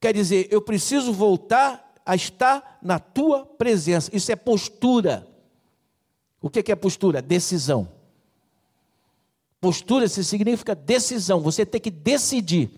Quer 0.00 0.14
dizer, 0.14 0.48
eu 0.50 0.60
preciso 0.60 1.12
voltar 1.12 1.94
a 2.04 2.14
estar 2.14 2.78
na 2.82 2.98
tua 2.98 3.44
presença. 3.44 4.10
Isso 4.14 4.30
é 4.30 4.36
postura. 4.36 5.26
O 6.40 6.48
que 6.48 6.70
é 6.70 6.76
postura? 6.76 7.20
Decisão. 7.20 7.88
Postura 9.60 10.06
significa 10.06 10.74
decisão. 10.74 11.40
Você 11.40 11.66
tem 11.66 11.80
que 11.80 11.90
decidir. 11.90 12.70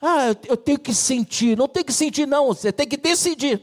Ah, 0.00 0.34
eu 0.48 0.56
tenho 0.56 0.78
que 0.78 0.94
sentir. 0.94 1.56
Não 1.56 1.68
tem 1.68 1.84
que 1.84 1.92
sentir, 1.92 2.26
não. 2.26 2.48
Você 2.48 2.72
tem 2.72 2.88
que 2.88 2.96
decidir. 2.96 3.62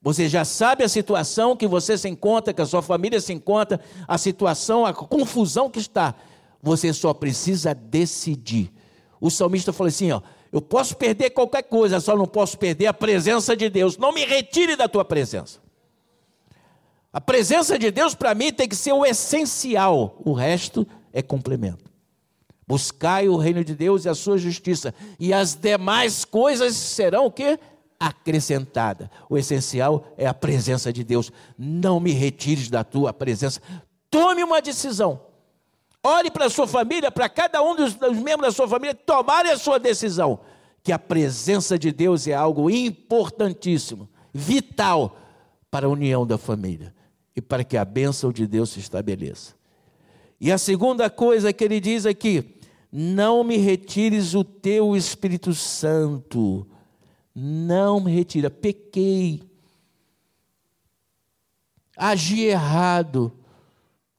Você 0.00 0.28
já 0.28 0.44
sabe 0.44 0.84
a 0.84 0.88
situação 0.88 1.56
que 1.56 1.66
você 1.66 1.96
se 1.96 2.08
encontra, 2.08 2.52
que 2.52 2.60
a 2.60 2.66
sua 2.66 2.82
família 2.82 3.20
se 3.20 3.32
encontra, 3.32 3.80
a 4.06 4.18
situação, 4.18 4.84
a 4.84 4.92
confusão 4.92 5.70
que 5.70 5.78
está. 5.78 6.14
Você 6.64 6.94
só 6.94 7.12
precisa 7.12 7.74
decidir. 7.74 8.72
O 9.20 9.30
salmista 9.30 9.70
falou 9.70 9.88
assim: 9.88 10.10
ó, 10.10 10.22
eu 10.50 10.62
posso 10.62 10.96
perder 10.96 11.30
qualquer 11.30 11.62
coisa, 11.64 12.00
só 12.00 12.16
não 12.16 12.26
posso 12.26 12.58
perder 12.58 12.86
a 12.86 12.94
presença 12.94 13.54
de 13.54 13.68
Deus. 13.68 13.98
Não 13.98 14.12
me 14.12 14.24
retire 14.24 14.74
da 14.74 14.88
tua 14.88 15.04
presença. 15.04 15.60
A 17.12 17.20
presença 17.20 17.78
de 17.78 17.90
Deus 17.90 18.14
para 18.14 18.34
mim 18.34 18.50
tem 18.50 18.66
que 18.66 18.74
ser 18.74 18.94
o 18.94 19.04
essencial, 19.04 20.20
o 20.24 20.32
resto 20.32 20.86
é 21.12 21.22
complemento. 21.22 21.92
Buscai 22.66 23.28
o 23.28 23.36
reino 23.36 23.62
de 23.62 23.74
Deus 23.74 24.06
e 24.06 24.08
a 24.08 24.14
sua 24.14 24.38
justiça, 24.38 24.94
e 25.20 25.34
as 25.34 25.54
demais 25.54 26.24
coisas 26.24 26.74
serão 26.74 27.26
o 27.26 27.30
quê? 27.30 27.58
Acrescentada. 28.00 29.10
O 29.28 29.36
essencial 29.36 30.06
é 30.16 30.26
a 30.26 30.32
presença 30.32 30.90
de 30.90 31.04
Deus. 31.04 31.30
Não 31.58 32.00
me 32.00 32.12
retires 32.12 32.70
da 32.70 32.82
tua 32.82 33.12
presença. 33.12 33.60
Tome 34.10 34.42
uma 34.42 34.62
decisão. 34.62 35.33
Ore 36.06 36.30
para 36.30 36.44
a 36.44 36.50
sua 36.50 36.66
família, 36.66 37.10
para 37.10 37.30
cada 37.30 37.62
um 37.62 37.74
dos, 37.74 37.94
dos, 37.94 38.18
membros 38.18 38.48
da 38.48 38.52
sua 38.52 38.68
família 38.68 38.94
tomarem 38.94 39.50
a 39.50 39.56
sua 39.56 39.78
decisão. 39.78 40.38
Que 40.82 40.92
a 40.92 40.98
presença 40.98 41.78
de 41.78 41.90
Deus 41.90 42.28
é 42.28 42.34
algo 42.34 42.70
importantíssimo, 42.70 44.06
vital 44.30 45.16
para 45.70 45.86
a 45.86 45.88
união 45.88 46.26
da 46.26 46.36
família 46.36 46.94
e 47.34 47.40
para 47.40 47.64
que 47.64 47.74
a 47.74 47.86
bênção 47.86 48.30
de 48.30 48.46
Deus 48.46 48.68
se 48.68 48.80
estabeleça. 48.80 49.54
E 50.38 50.52
a 50.52 50.58
segunda 50.58 51.08
coisa 51.08 51.54
que 51.54 51.64
ele 51.64 51.80
diz 51.80 52.04
aqui: 52.04 52.60
não 52.92 53.42
me 53.42 53.56
retires 53.56 54.34
o 54.34 54.44
teu 54.44 54.94
Espírito 54.94 55.54
Santo, 55.54 56.66
não 57.34 57.98
me 57.98 58.12
retira. 58.12 58.50
Pequei, 58.50 59.42
agi 61.96 62.42
errado, 62.42 63.32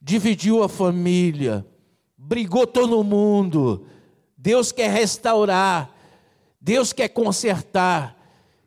dividiu 0.01 0.63
a 0.63 0.67
família, 0.67 1.63
brigou 2.27 2.65
todo 2.65 3.03
mundo. 3.03 3.85
Deus 4.37 4.71
quer 4.71 4.91
restaurar, 4.91 5.91
Deus 6.59 6.91
quer 6.91 7.09
consertar. 7.09 8.15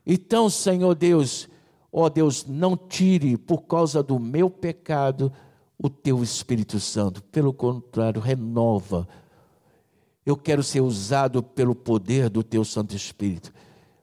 Então, 0.06 0.48
Senhor 0.48 0.94
Deus, 0.94 1.48
ó 1.92 2.08
Deus, 2.08 2.46
não 2.46 2.76
tire 2.76 3.36
por 3.36 3.62
causa 3.62 4.02
do 4.02 4.18
meu 4.18 4.48
pecado 4.48 5.32
o 5.76 5.90
teu 5.90 6.22
Espírito 6.22 6.80
Santo. 6.80 7.22
Pelo 7.22 7.52
contrário, 7.52 8.20
renova. 8.20 9.06
Eu 10.24 10.36
quero 10.36 10.62
ser 10.62 10.80
usado 10.80 11.42
pelo 11.42 11.74
poder 11.74 12.28
do 12.28 12.42
teu 12.42 12.64
Santo 12.64 12.94
Espírito. 12.94 13.52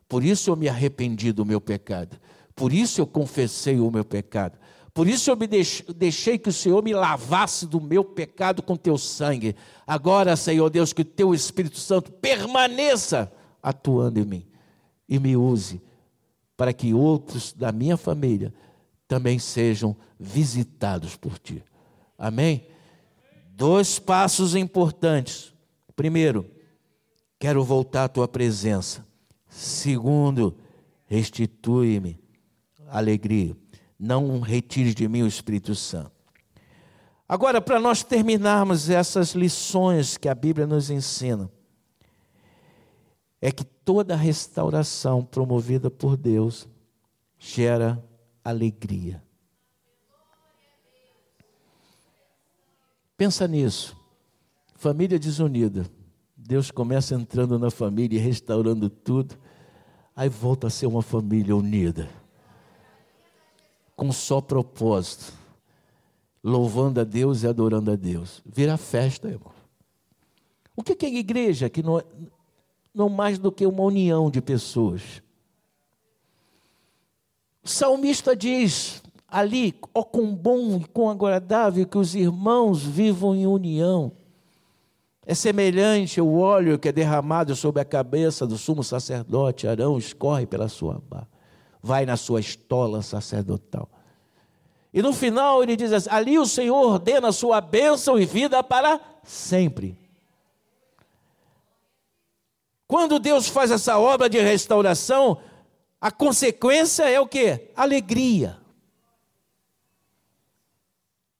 Por 0.07 0.23
isso 0.23 0.51
eu 0.51 0.55
me 0.55 0.69
arrependi 0.69 1.31
do 1.31 1.45
meu 1.45 1.59
pecado. 1.59 2.17
Por 2.55 2.71
isso 2.71 3.01
eu 3.01 3.07
confessei 3.07 3.79
o 3.79 3.91
meu 3.91 4.05
pecado. 4.05 4.57
Por 4.95 5.09
isso 5.09 5.29
eu 5.29 5.35
me 5.35 5.45
deixei 5.45 6.37
que 6.37 6.47
o 6.47 6.53
Senhor 6.53 6.81
me 6.81 6.93
lavasse 6.93 7.67
do 7.67 7.81
meu 7.81 8.01
pecado 8.01 8.63
com 8.63 8.77
teu 8.77 8.97
sangue. 8.97 9.53
Agora, 9.85 10.37
Senhor 10.37 10.69
Deus, 10.69 10.93
que 10.93 11.01
o 11.01 11.05
teu 11.05 11.33
Espírito 11.33 11.77
Santo 11.77 12.13
permaneça 12.13 13.29
atuando 13.61 14.21
em 14.21 14.25
mim 14.25 14.47
e 15.09 15.19
me 15.19 15.35
use 15.35 15.81
para 16.55 16.71
que 16.71 16.93
outros 16.93 17.51
da 17.51 17.73
minha 17.73 17.97
família 17.97 18.53
também 19.05 19.37
sejam 19.37 19.97
visitados 20.17 21.17
por 21.17 21.37
ti. 21.37 21.61
Amém? 22.17 22.65
Dois 23.51 23.99
passos 23.99 24.55
importantes. 24.55 25.53
Primeiro, 25.93 26.49
quero 27.37 27.61
voltar 27.65 28.05
à 28.05 28.07
tua 28.07 28.29
presença. 28.29 29.05
Segundo, 29.49 30.57
restitui-me 31.05 32.17
alegria. 32.87 33.57
Não 33.97 34.39
retire 34.39 34.93
de 34.93 35.07
mim 35.07 35.23
o 35.23 35.27
Espírito 35.27 35.73
Santo. 35.73 36.11
Agora, 37.27 37.59
para 37.59 37.79
nós 37.79 38.03
terminarmos 38.03 38.89
essas 38.89 39.31
lições 39.31 40.17
que 40.17 40.29
a 40.29 40.35
Bíblia 40.35 40.67
nos 40.67 40.89
ensina, 40.89 41.49
é 43.41 43.51
que 43.51 43.63
toda 43.63 44.15
restauração 44.15 45.23
promovida 45.23 45.89
por 45.89 46.17
Deus 46.17 46.67
gera 47.37 48.03
alegria. 48.43 49.23
Pensa 53.17 53.47
nisso. 53.47 53.95
Família 54.75 55.17
desunida. 55.17 55.85
Deus 56.35 56.69
começa 56.69 57.15
entrando 57.15 57.57
na 57.57 57.71
família 57.71 58.17
e 58.17 58.21
restaurando 58.21 58.89
tudo, 58.89 59.35
aí 60.15 60.29
volta 60.29 60.67
a 60.67 60.69
ser 60.69 60.85
uma 60.85 61.01
família 61.01 61.55
unida, 61.55 62.07
com 63.95 64.11
só 64.11 64.41
propósito, 64.41 65.33
louvando 66.43 66.99
a 66.99 67.03
Deus 67.03 67.43
e 67.43 67.47
adorando 67.47 67.91
a 67.91 67.95
Deus. 67.95 68.41
Vira 68.45 68.77
festa, 68.77 69.27
irmão. 69.27 69.53
O 70.75 70.83
que 70.83 71.05
é 71.05 71.09
igreja? 71.09 71.69
Que 71.69 71.81
não, 71.81 72.01
não 72.93 73.09
mais 73.09 73.39
do 73.39 73.51
que 73.51 73.65
uma 73.65 73.83
união 73.83 74.29
de 74.29 74.41
pessoas. 74.41 75.23
O 77.63 77.69
salmista 77.69 78.35
diz 78.35 79.01
ali, 79.27 79.73
ó, 79.93 80.03
com 80.03 80.35
bom 80.35 80.77
e 80.77 80.85
com 80.85 81.09
agradável 81.09 81.85
que 81.87 81.97
os 81.97 82.13
irmãos 82.13 82.83
vivam 82.83 83.35
em 83.35 83.47
união. 83.47 84.11
É 85.25 85.33
semelhante 85.33 86.19
ao 86.19 86.31
óleo 86.31 86.77
que 86.77 86.89
é 86.89 86.91
derramado 86.91 87.55
sobre 87.55 87.81
a 87.81 87.85
cabeça 87.85 88.45
do 88.45 88.57
sumo 88.57 88.83
sacerdote 88.83 89.67
Arão, 89.67 89.97
escorre 89.97 90.45
pela 90.45 90.69
sua 90.69 91.01
barba, 91.09 91.27
vai 91.85 92.05
na 92.05 92.17
sua 92.17 92.39
estola 92.39 93.01
sacerdotal. 93.01 93.87
E 94.93 95.01
no 95.01 95.13
final 95.13 95.61
ele 95.61 95.75
diz 95.75 95.93
assim: 95.93 96.09
ali 96.09 96.39
o 96.39 96.45
Senhor 96.45 96.93
ordena 96.93 97.27
a 97.27 97.31
sua 97.31 97.61
bênção 97.61 98.19
e 98.19 98.25
vida 98.25 98.63
para 98.63 98.99
sempre. 99.23 99.97
Quando 102.87 103.19
Deus 103.19 103.47
faz 103.47 103.71
essa 103.71 103.97
obra 103.97 104.29
de 104.29 104.39
restauração, 104.39 105.39
a 105.99 106.11
consequência 106.11 107.09
é 107.09 107.19
o 107.19 107.27
que? 107.27 107.71
Alegria. 107.75 108.57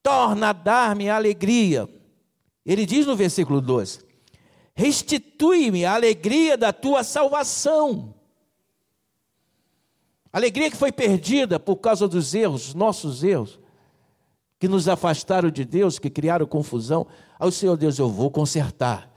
Torna 0.01 0.49
a 0.49 0.53
dar-me 0.53 1.09
alegria 1.09 1.89
ele 2.65 2.85
diz 2.85 3.05
no 3.05 3.15
versículo 3.15 3.61
12: 3.61 3.99
Restitui-me 4.73 5.85
a 5.85 5.93
alegria 5.93 6.57
da 6.57 6.73
tua 6.73 7.03
salvação. 7.03 8.14
Alegria 10.35 10.69
que 10.69 10.75
foi 10.75 10.91
perdida 10.91 11.57
por 11.57 11.77
causa 11.77 12.09
dos 12.09 12.35
erros, 12.35 12.73
nossos 12.73 13.23
erros, 13.23 13.57
que 14.59 14.67
nos 14.67 14.89
afastaram 14.89 15.49
de 15.49 15.63
Deus, 15.63 15.97
que 15.97 16.09
criaram 16.09 16.45
confusão. 16.45 17.07
Ao 17.39 17.49
Senhor 17.49 17.77
Deus, 17.77 17.97
eu 17.99 18.09
vou 18.09 18.29
consertar. 18.29 19.09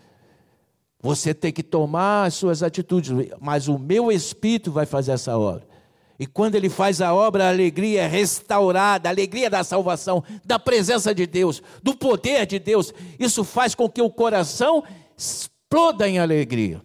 Você 1.03 1.35
tem 1.35 1.53
que 1.53 1.64
tomar 1.64 2.27
as 2.27 2.35
suas 2.35 2.62
atitudes, 2.62 3.11
mas 3.41 3.66
o 3.66 3.81
meu 3.81 4.12
espírito 4.12 4.71
vai 4.71 4.87
fazer 4.87 5.11
essa 5.11 5.37
obra. 5.37 5.66
E 6.21 6.25
quando 6.25 6.55
ele 6.55 6.69
faz 6.69 7.01
a 7.01 7.12
obra, 7.12 7.47
a 7.47 7.49
alegria 7.49 8.03
é 8.03 8.07
restaurada, 8.07 9.09
a 9.09 9.11
alegria 9.11 9.51
da 9.51 9.64
salvação, 9.64 10.23
da 10.45 10.57
presença 10.57 11.12
de 11.12 11.27
Deus, 11.27 11.61
do 11.83 11.97
poder 11.97 12.47
de 12.47 12.61
Deus. 12.61 12.95
Isso 13.19 13.43
faz 13.43 13.75
com 13.75 13.89
que 13.89 14.01
o 14.01 14.09
coração 14.09 14.85
exploda 15.16 16.09
em 16.09 16.21
alegria. 16.21 16.81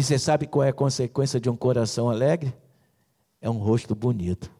E 0.00 0.02
você 0.02 0.18
sabe 0.18 0.46
qual 0.46 0.64
é 0.64 0.70
a 0.70 0.72
consequência 0.72 1.38
de 1.38 1.50
um 1.50 1.54
coração 1.54 2.08
alegre? 2.08 2.54
É 3.38 3.50
um 3.50 3.58
rosto 3.58 3.94
bonito. 3.94 4.50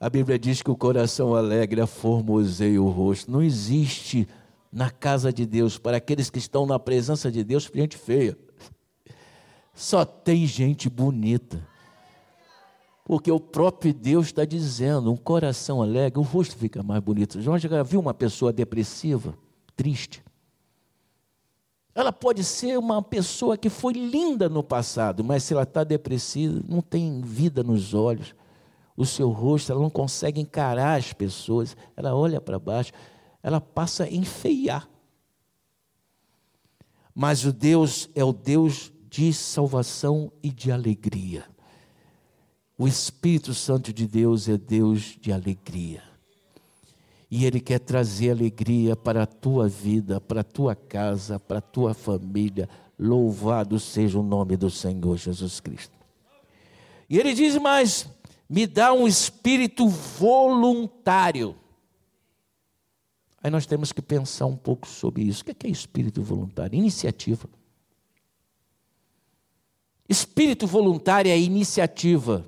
A 0.00 0.08
Bíblia 0.08 0.38
diz 0.38 0.62
que 0.62 0.70
o 0.70 0.74
coração 0.74 1.34
alegre 1.34 1.86
formoseia 1.86 2.82
o 2.82 2.88
rosto. 2.88 3.30
Não 3.30 3.42
existe 3.42 4.26
na 4.72 4.90
casa 4.90 5.30
de 5.30 5.44
Deus, 5.44 5.76
para 5.76 5.98
aqueles 5.98 6.30
que 6.30 6.38
estão 6.38 6.64
na 6.64 6.78
presença 6.78 7.30
de 7.30 7.44
Deus, 7.44 7.70
gente 7.74 7.98
feia. 7.98 8.38
Só 9.74 10.02
tem 10.02 10.46
gente 10.46 10.88
bonita. 10.88 11.62
Porque 13.04 13.30
o 13.30 13.38
próprio 13.38 13.92
Deus 13.92 14.28
está 14.28 14.46
dizendo, 14.46 15.12
um 15.12 15.16
coração 15.16 15.82
alegre, 15.82 16.18
o 16.18 16.22
rosto 16.22 16.56
fica 16.56 16.82
mais 16.82 17.02
bonito. 17.02 17.38
João 17.42 17.58
já 17.58 17.82
viu 17.82 18.00
uma 18.00 18.14
pessoa 18.14 18.50
depressiva, 18.50 19.34
triste? 19.76 20.24
Ela 21.98 22.12
pode 22.12 22.44
ser 22.44 22.78
uma 22.78 23.02
pessoa 23.02 23.58
que 23.58 23.68
foi 23.68 23.92
linda 23.92 24.48
no 24.48 24.62
passado, 24.62 25.24
mas 25.24 25.42
se 25.42 25.52
ela 25.52 25.64
está 25.64 25.82
depressiva, 25.82 26.62
não 26.68 26.80
tem 26.80 27.20
vida 27.22 27.64
nos 27.64 27.92
olhos. 27.92 28.36
O 28.96 29.04
seu 29.04 29.30
rosto, 29.30 29.72
ela 29.72 29.80
não 29.80 29.90
consegue 29.90 30.40
encarar 30.40 30.96
as 30.96 31.12
pessoas, 31.12 31.76
ela 31.96 32.14
olha 32.14 32.40
para 32.40 32.56
baixo, 32.56 32.92
ela 33.42 33.60
passa 33.60 34.04
a 34.04 34.08
enfeiar. 34.08 34.88
Mas 37.12 37.44
o 37.44 37.52
Deus 37.52 38.08
é 38.14 38.22
o 38.22 38.32
Deus 38.32 38.92
de 39.10 39.32
salvação 39.32 40.30
e 40.40 40.52
de 40.52 40.70
alegria. 40.70 41.44
O 42.78 42.86
Espírito 42.86 43.52
Santo 43.52 43.92
de 43.92 44.06
Deus 44.06 44.48
é 44.48 44.56
Deus 44.56 45.18
de 45.20 45.32
alegria. 45.32 46.07
E 47.30 47.44
Ele 47.44 47.60
quer 47.60 47.78
trazer 47.78 48.30
alegria 48.30 48.96
para 48.96 49.24
a 49.24 49.26
tua 49.26 49.68
vida, 49.68 50.20
para 50.20 50.40
a 50.40 50.44
tua 50.44 50.74
casa, 50.74 51.38
para 51.38 51.58
a 51.58 51.62
tua 51.62 51.92
família. 51.92 52.68
Louvado 52.98 53.78
seja 53.78 54.18
o 54.18 54.22
nome 54.22 54.56
do 54.56 54.70
Senhor 54.70 55.16
Jesus 55.16 55.60
Cristo. 55.60 55.96
E 57.08 57.18
Ele 57.18 57.34
diz 57.34 57.56
mais: 57.56 58.08
me 58.48 58.66
dá 58.66 58.92
um 58.92 59.06
espírito 59.06 59.86
voluntário. 59.88 61.54
Aí 63.42 63.50
nós 63.50 63.66
temos 63.66 63.92
que 63.92 64.02
pensar 64.02 64.46
um 64.46 64.56
pouco 64.56 64.88
sobre 64.88 65.22
isso. 65.22 65.42
O 65.42 65.44
que 65.44 65.66
é, 65.66 65.68
é 65.68 65.70
espírito 65.70 66.22
voluntário? 66.22 66.76
Iniciativa. 66.76 67.48
Espírito 70.08 70.66
voluntário 70.66 71.30
é 71.30 71.38
iniciativa. 71.38 72.46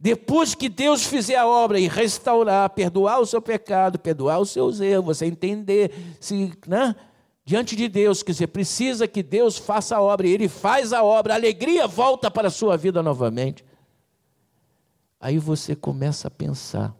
Depois 0.00 0.54
que 0.54 0.68
Deus 0.68 1.04
fizer 1.04 1.36
a 1.36 1.46
obra 1.46 1.80
e 1.80 1.88
restaurar, 1.88 2.70
perdoar 2.70 3.20
o 3.20 3.26
seu 3.26 3.42
pecado, 3.42 3.98
perdoar 3.98 4.38
os 4.38 4.50
seus 4.50 4.80
erros, 4.80 5.18
você 5.18 5.26
entender 5.26 5.92
se, 6.20 6.52
né, 6.66 6.94
diante 7.44 7.74
de 7.74 7.88
Deus 7.88 8.22
que 8.22 8.32
você 8.32 8.46
precisa 8.46 9.08
que 9.08 9.22
Deus 9.22 9.58
faça 9.58 9.96
a 9.96 10.00
obra 10.00 10.28
e 10.28 10.30
Ele 10.30 10.48
faz 10.48 10.92
a 10.92 11.02
obra, 11.02 11.34
a 11.34 11.36
alegria 11.36 11.86
volta 11.88 12.30
para 12.30 12.46
a 12.48 12.50
sua 12.50 12.76
vida 12.76 13.02
novamente. 13.02 13.64
Aí 15.20 15.38
você 15.38 15.74
começa 15.74 16.28
a 16.28 16.30
pensar: 16.30 16.94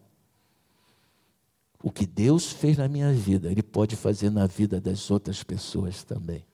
o 1.81 1.93
que 1.93 2.05
Deus 2.05 2.51
fez 2.51 2.77
na 2.77 2.89
minha 2.89 3.13
vida, 3.13 3.49
Ele 3.49 3.63
pode 3.63 3.95
fazer 3.95 4.31
na 4.31 4.47
vida 4.47 4.81
das 4.81 5.09
outras 5.09 5.45
pessoas 5.45 6.03
também 6.03 6.45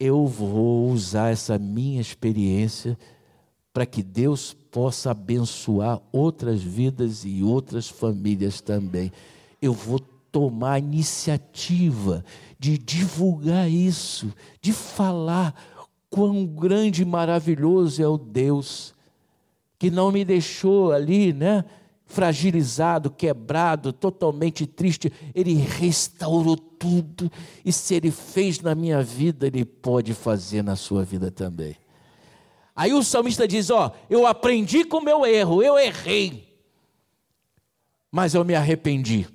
eu 0.00 0.26
vou 0.26 0.88
usar 0.88 1.30
essa 1.30 1.58
minha 1.58 2.00
experiência 2.00 2.98
para 3.80 3.86
que 3.86 4.02
Deus 4.02 4.54
possa 4.70 5.12
abençoar 5.12 6.02
outras 6.12 6.62
vidas 6.62 7.24
e 7.24 7.42
outras 7.42 7.88
famílias 7.88 8.60
também. 8.60 9.10
Eu 9.62 9.72
vou 9.72 9.98
tomar 10.30 10.72
a 10.72 10.78
iniciativa 10.78 12.22
de 12.58 12.76
divulgar 12.76 13.70
isso, 13.70 14.34
de 14.60 14.74
falar 14.74 15.54
quão 16.10 16.44
grande 16.44 17.00
e 17.00 17.04
maravilhoso 17.06 18.02
é 18.02 18.06
o 18.06 18.18
Deus 18.18 18.92
que 19.78 19.90
não 19.90 20.12
me 20.12 20.26
deixou 20.26 20.92
ali, 20.92 21.32
né? 21.32 21.64
Fragilizado, 22.04 23.08
quebrado, 23.08 23.94
totalmente 23.94 24.66
triste, 24.66 25.10
Ele 25.34 25.54
restaurou 25.54 26.58
tudo, 26.58 27.32
e 27.64 27.72
se 27.72 27.94
Ele 27.94 28.10
fez 28.10 28.60
na 28.60 28.74
minha 28.74 29.02
vida, 29.02 29.46
Ele 29.46 29.64
pode 29.64 30.12
fazer 30.12 30.62
na 30.62 30.76
sua 30.76 31.02
vida 31.02 31.30
também. 31.30 31.74
Aí 32.74 32.92
o 32.92 33.02
salmista 33.02 33.46
diz: 33.46 33.70
Ó, 33.70 33.92
eu 34.08 34.26
aprendi 34.26 34.84
com 34.84 35.00
meu 35.00 35.26
erro, 35.26 35.62
eu 35.62 35.78
errei, 35.78 36.56
mas 38.10 38.34
eu 38.34 38.44
me 38.44 38.54
arrependi. 38.54 39.26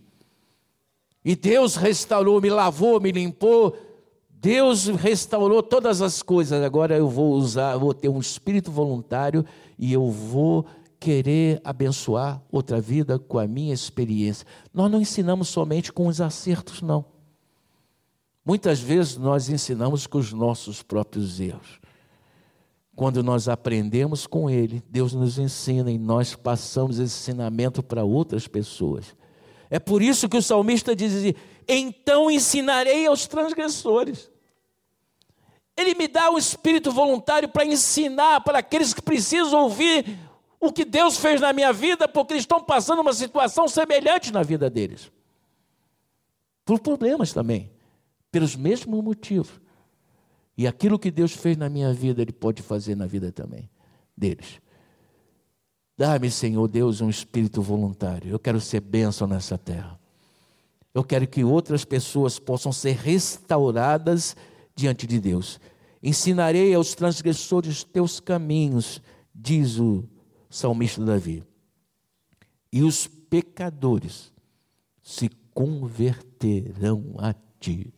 E 1.23 1.35
Deus 1.35 1.75
restaurou, 1.75 2.39
me 2.39 2.49
lavou, 2.49 2.99
me 3.01 3.11
limpou. 3.11 3.75
Deus 4.29 4.85
restaurou 4.85 5.63
todas 5.63 6.01
as 6.01 6.21
coisas. 6.21 6.61
Agora 6.61 6.95
eu 6.95 7.09
vou 7.09 7.33
usar, 7.33 7.77
vou 7.77 7.95
ter 7.95 8.09
um 8.09 8.19
espírito 8.19 8.71
voluntário 8.71 9.43
e 9.77 9.91
eu 9.91 10.11
vou 10.11 10.67
querer 10.99 11.59
abençoar 11.63 12.41
outra 12.51 12.79
vida 12.79 13.17
com 13.17 13.39
a 13.39 13.47
minha 13.47 13.73
experiência. 13.73 14.45
Nós 14.71 14.91
não 14.91 15.01
ensinamos 15.01 15.47
somente 15.47 15.91
com 15.91 16.07
os 16.07 16.21
acertos, 16.21 16.81
não. 16.83 17.05
Muitas 18.45 18.79
vezes 18.79 19.17
nós 19.17 19.49
ensinamos 19.49 20.05
com 20.05 20.19
os 20.19 20.31
nossos 20.31 20.83
próprios 20.83 21.39
erros. 21.39 21.79
Quando 22.95 23.21
nós 23.21 23.49
aprendemos 23.49 24.25
com 24.25 24.49
Ele, 24.49 24.81
Deus 24.89 25.13
nos 25.13 25.37
ensina 25.37 25.91
e 25.91 25.97
nós 25.97 26.33
passamos 26.33 26.97
esse 26.97 27.17
ensinamento 27.31 27.83
para 27.83 28.03
outras 28.03 28.47
pessoas. 28.47 29.15
É 29.69 29.79
por 29.79 30.01
isso 30.01 30.29
que 30.29 30.37
o 30.37 30.41
salmista 30.41 30.95
diz 30.95 31.13
assim: 31.13 31.33
então 31.67 32.31
ensinarei 32.31 33.05
aos 33.05 33.27
transgressores. 33.27 34.31
Ele 35.77 35.93
me 35.93 36.07
dá 36.07 36.31
um 36.31 36.37
espírito 36.37 36.89
voluntário 36.91 37.49
para 37.49 37.65
ensinar 37.65 38.41
para 38.41 38.59
aqueles 38.59 38.93
que 38.93 39.01
precisam 39.01 39.63
ouvir 39.63 40.05
o 40.57 40.71
que 40.71 40.85
Deus 40.85 41.17
fez 41.17 41.41
na 41.41 41.51
minha 41.51 41.73
vida, 41.73 42.07
porque 42.07 42.33
eles 42.33 42.43
estão 42.43 42.63
passando 42.63 43.01
uma 43.01 43.13
situação 43.13 43.67
semelhante 43.67 44.31
na 44.31 44.41
vida 44.41 44.69
deles. 44.69 45.11
Por 46.63 46.79
problemas 46.79 47.33
também, 47.33 47.69
pelos 48.31 48.55
mesmos 48.55 49.03
motivos. 49.03 49.64
E 50.57 50.67
aquilo 50.67 50.97
que 50.97 51.11
Deus 51.11 51.33
fez 51.33 51.57
na 51.57 51.69
minha 51.69 51.93
vida, 51.93 52.21
Ele 52.21 52.31
pode 52.31 52.61
fazer 52.61 52.95
na 52.95 53.05
vida 53.05 53.31
também 53.31 53.69
deles. 54.15 54.61
Dá-me, 55.97 56.29
Senhor 56.29 56.67
Deus, 56.67 57.01
um 57.01 57.09
espírito 57.09 57.61
voluntário. 57.61 58.29
Eu 58.29 58.39
quero 58.39 58.59
ser 58.59 58.81
bênção 58.81 59.27
nessa 59.27 59.57
terra. 59.57 59.99
Eu 60.93 61.03
quero 61.03 61.27
que 61.27 61.43
outras 61.43 61.83
pessoas 61.83 62.39
possam 62.39 62.71
ser 62.71 62.95
restauradas 62.95 64.35
diante 64.75 65.07
de 65.07 65.19
Deus. 65.19 65.59
Ensinarei 66.01 66.73
aos 66.73 66.93
transgressores 66.93 67.83
teus 67.83 68.19
caminhos, 68.19 69.01
diz 69.33 69.79
o 69.79 70.07
salmista 70.49 71.03
Davi. 71.03 71.43
E 72.71 72.83
os 72.83 73.07
pecadores 73.07 74.33
se 75.01 75.29
converterão 75.53 77.15
a 77.17 77.33
ti. 77.59 77.93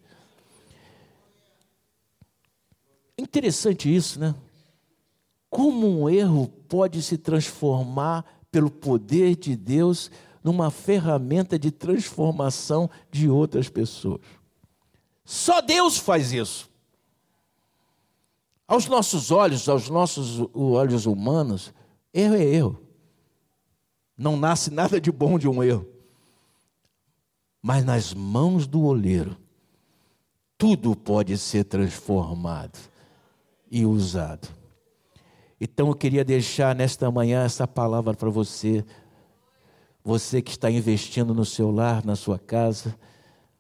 Interessante 3.28 3.94
isso, 3.94 4.22
né? 4.22 4.34
Como 5.50 5.86
um 5.86 6.10
erro 6.10 6.48
pode 6.70 7.02
se 7.02 7.18
transformar 7.18 8.24
pelo 8.50 8.72
poder 8.72 9.36
de 9.36 9.54
Deus 9.54 10.10
numa 10.42 10.72
ferramenta 10.72 11.60
de 11.60 11.70
transformação 11.70 12.90
de 13.12 13.28
outras 13.28 13.68
pessoas. 13.68 14.22
Só 15.26 15.60
Deus 15.60 15.98
faz 15.98 16.32
isso. 16.32 16.70
Aos 18.66 18.86
nossos 18.86 19.30
olhos, 19.30 19.68
aos 19.68 19.90
nossos 19.90 20.40
olhos 20.54 21.06
humanos, 21.06 21.74
erro 22.14 22.36
é 22.36 22.44
erro. 22.46 22.82
Não 24.18 24.38
nasce 24.38 24.72
nada 24.72 25.02
de 25.02 25.12
bom 25.12 25.38
de 25.38 25.50
um 25.50 25.62
erro. 25.62 25.86
Mas 27.62 27.84
nas 27.84 28.14
mãos 28.14 28.66
do 28.66 28.84
oleiro, 28.84 29.36
tudo 30.58 30.96
pode 30.96 31.38
ser 31.38 31.66
transformado 31.66 32.80
e 33.70 33.86
usado. 33.86 34.48
Então 35.60 35.88
eu 35.88 35.96
queria 35.96 36.24
deixar 36.24 36.76
nesta 36.76 37.10
manhã 37.10 37.44
essa 37.44 37.68
palavra 37.68 38.14
para 38.14 38.30
você, 38.30 38.86
você 40.04 40.42
que 40.42 40.52
está 40.52 40.70
investindo 40.70 41.34
no 41.34 41.44
seu 41.44 41.72
lar, 41.72 42.06
na 42.06 42.16
sua 42.16 42.38
casa, 42.38 42.96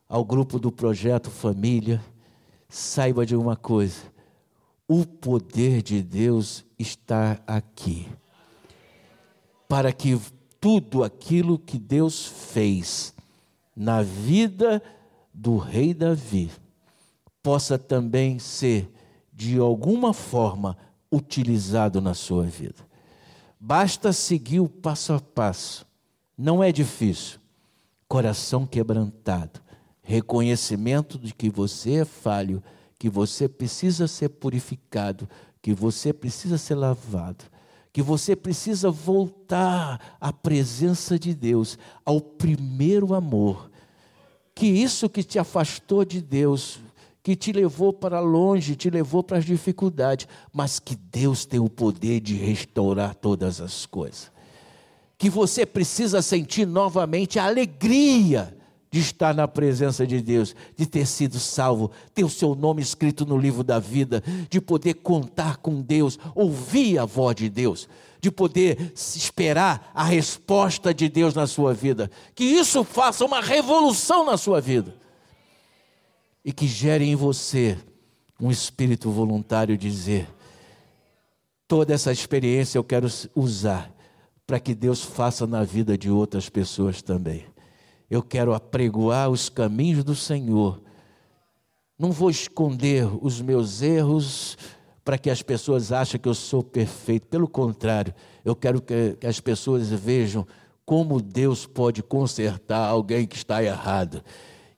ao 0.08 0.24
grupo 0.24 0.60
do 0.60 0.72
projeto 0.72 1.30
Família, 1.30 2.04
saiba 2.70 3.26
de 3.26 3.36
uma 3.36 3.56
coisa: 3.56 4.02
o 4.88 5.06
poder 5.06 5.82
de 5.82 6.02
Deus 6.02 6.64
está 6.78 7.42
aqui. 7.46 8.08
Para 9.68 9.92
que 9.92 10.20
tudo 10.62 11.04
aquilo 11.04 11.60
que 11.60 11.78
Deus 11.78 12.26
fez 12.26 13.14
na 13.76 14.02
vida 14.02 14.82
do 15.34 15.58
rei 15.58 15.94
Davi 15.94 16.50
possa 17.44 17.78
também 17.78 18.40
ser, 18.40 18.92
de 19.38 19.60
alguma 19.60 20.16
forma, 20.16 20.76
utilizado 21.12 22.02
na 22.02 22.16
sua 22.16 22.46
vida. 22.46 22.84
Basta 23.60 24.12
seguir 24.12 24.60
o 24.62 24.68
passo 24.68 25.14
a 25.14 25.20
passo. 25.20 25.86
Não 26.36 26.64
é 26.64 26.72
difícil. 26.72 27.40
Coração 28.08 28.66
quebrantado, 28.66 29.62
reconhecimento 30.02 31.20
de 31.20 31.36
que 31.36 31.52
você 31.52 31.98
é 31.98 32.06
falho, 32.06 32.64
que 32.98 33.12
você 33.12 33.48
precisa 33.48 34.08
ser 34.08 34.30
purificado, 34.30 35.30
que 35.62 35.72
você 35.72 36.12
precisa 36.12 36.58
ser 36.58 36.74
lavado, 36.74 37.46
que 37.94 38.02
você 38.02 38.36
precisa 38.36 38.90
voltar 38.90 40.18
à 40.20 40.34
presença 40.34 41.20
de 41.20 41.36
Deus, 41.36 41.78
ao 42.04 42.20
primeiro 42.20 43.14
amor. 43.14 43.70
Que 44.56 44.66
isso 44.66 45.08
que 45.08 45.22
te 45.22 45.38
afastou 45.38 46.04
de 46.04 46.22
Deus 46.22 46.80
que 47.28 47.36
te 47.36 47.52
levou 47.52 47.92
para 47.92 48.22
longe, 48.22 48.74
te 48.74 48.90
levou 48.90 49.22
para 49.22 49.38
as 49.38 49.44
dificuldades, 49.44 50.30
mas 50.54 50.80
que 50.80 50.96
Deus 50.96 51.46
tem 51.46 51.60
o 51.60 51.70
poder 51.70 52.22
de 52.22 52.36
restaurar 52.36 53.14
todas 53.14 53.60
as 53.60 53.86
coisas. 53.86 54.32
Que 55.18 55.30
você 55.30 55.66
precisa 55.66 56.22
sentir 56.22 56.66
novamente 56.66 57.38
a 57.38 57.44
alegria 57.44 58.58
de 58.90 59.02
estar 59.02 59.36
na 59.36 59.46
presença 59.46 60.08
de 60.08 60.22
Deus, 60.22 60.56
de 60.78 60.86
ter 60.86 61.06
sido 61.06 61.38
salvo, 61.38 61.92
ter 62.14 62.24
o 62.24 62.30
seu 62.30 62.56
nome 62.56 62.82
escrito 62.82 63.26
no 63.26 63.38
livro 63.38 63.62
da 63.62 63.78
vida, 63.78 64.24
de 64.50 64.62
poder 64.62 64.94
contar 64.94 65.58
com 65.58 65.82
Deus, 65.82 66.18
ouvir 66.34 66.98
a 66.98 67.04
voz 67.04 67.36
de 67.36 67.50
Deus, 67.50 67.90
de 68.22 68.32
poder 68.32 68.94
esperar 68.96 69.92
a 69.94 70.06
resposta 70.06 70.94
de 70.94 71.10
Deus 71.10 71.34
na 71.36 71.46
sua 71.46 71.74
vida. 71.74 72.10
Que 72.34 72.46
isso 72.46 72.86
faça 72.86 73.26
uma 73.26 73.42
revolução 73.42 74.26
na 74.26 74.38
sua 74.38 74.62
vida 74.62 74.96
e 76.48 76.54
que 76.54 76.66
gere 76.66 77.04
em 77.04 77.14
você 77.14 77.78
um 78.40 78.50
espírito 78.50 79.12
voluntário 79.12 79.78
dizer: 79.78 80.30
toda 81.68 81.94
essa 81.94 82.10
experiência 82.10 82.78
eu 82.78 82.86
quero 82.86 83.06
usar 83.36 83.94
para 84.46 84.58
que 84.58 84.74
Deus 84.74 85.04
faça 85.04 85.46
na 85.46 85.66
vida 85.66 85.98
de 85.98 86.10
outras 86.10 86.48
pessoas 86.48 87.02
também. 87.02 87.44
Eu 88.10 88.24
quero 88.24 88.54
apregoar 88.54 89.30
os 89.30 89.50
caminhos 89.50 90.06
do 90.06 90.16
Senhor. 90.16 90.82
Não 92.00 92.14
vou 92.14 92.30
esconder 92.30 93.06
os 93.22 93.42
meus 93.42 93.82
erros 93.82 94.58
para 95.04 95.18
que 95.18 95.30
as 95.30 95.42
pessoas 95.42 95.92
achem 95.92 96.18
que 96.18 96.30
eu 96.30 96.34
sou 96.34 96.64
perfeito. 96.64 97.28
Pelo 97.28 97.50
contrário, 97.50 98.16
eu 98.46 98.56
quero 98.56 98.82
que, 98.82 99.18
que 99.20 99.28
as 99.28 99.42
pessoas 99.42 99.90
vejam 99.90 100.48
como 100.86 101.22
Deus 101.22 101.66
pode 101.66 102.02
consertar 102.02 102.88
alguém 102.88 103.28
que 103.28 103.36
está 103.36 103.62
errado. 103.62 104.24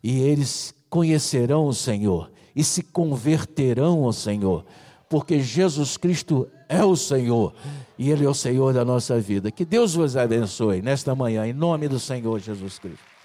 E 0.02 0.20
eles 0.22 0.74
conhecerão 0.90 1.68
o 1.68 1.74
Senhor 1.74 2.32
e 2.56 2.64
se 2.64 2.82
converterão 2.82 4.04
ao 4.04 4.14
Senhor, 4.14 4.66
porque 5.08 5.40
Jesus 5.40 5.98
Cristo 5.98 6.48
é 6.68 6.84
o 6.84 6.96
Senhor 6.96 7.54
e 7.98 8.10
Ele 8.10 8.26
é 8.26 8.30
o 8.30 8.34
Senhor 8.34 8.74
da 8.74 8.84
nossa 8.84 9.20
vida. 9.20 9.52
Que 9.52 9.66
Deus 9.66 9.94
vos 9.94 10.18
abençoe 10.18 10.82
nesta 10.82 11.14
manhã, 11.16 11.48
em 11.48 11.54
nome 11.54 11.88
do 11.88 12.00
Senhor 12.00 12.40
Jesus 12.40 12.80
Cristo. 12.80 13.19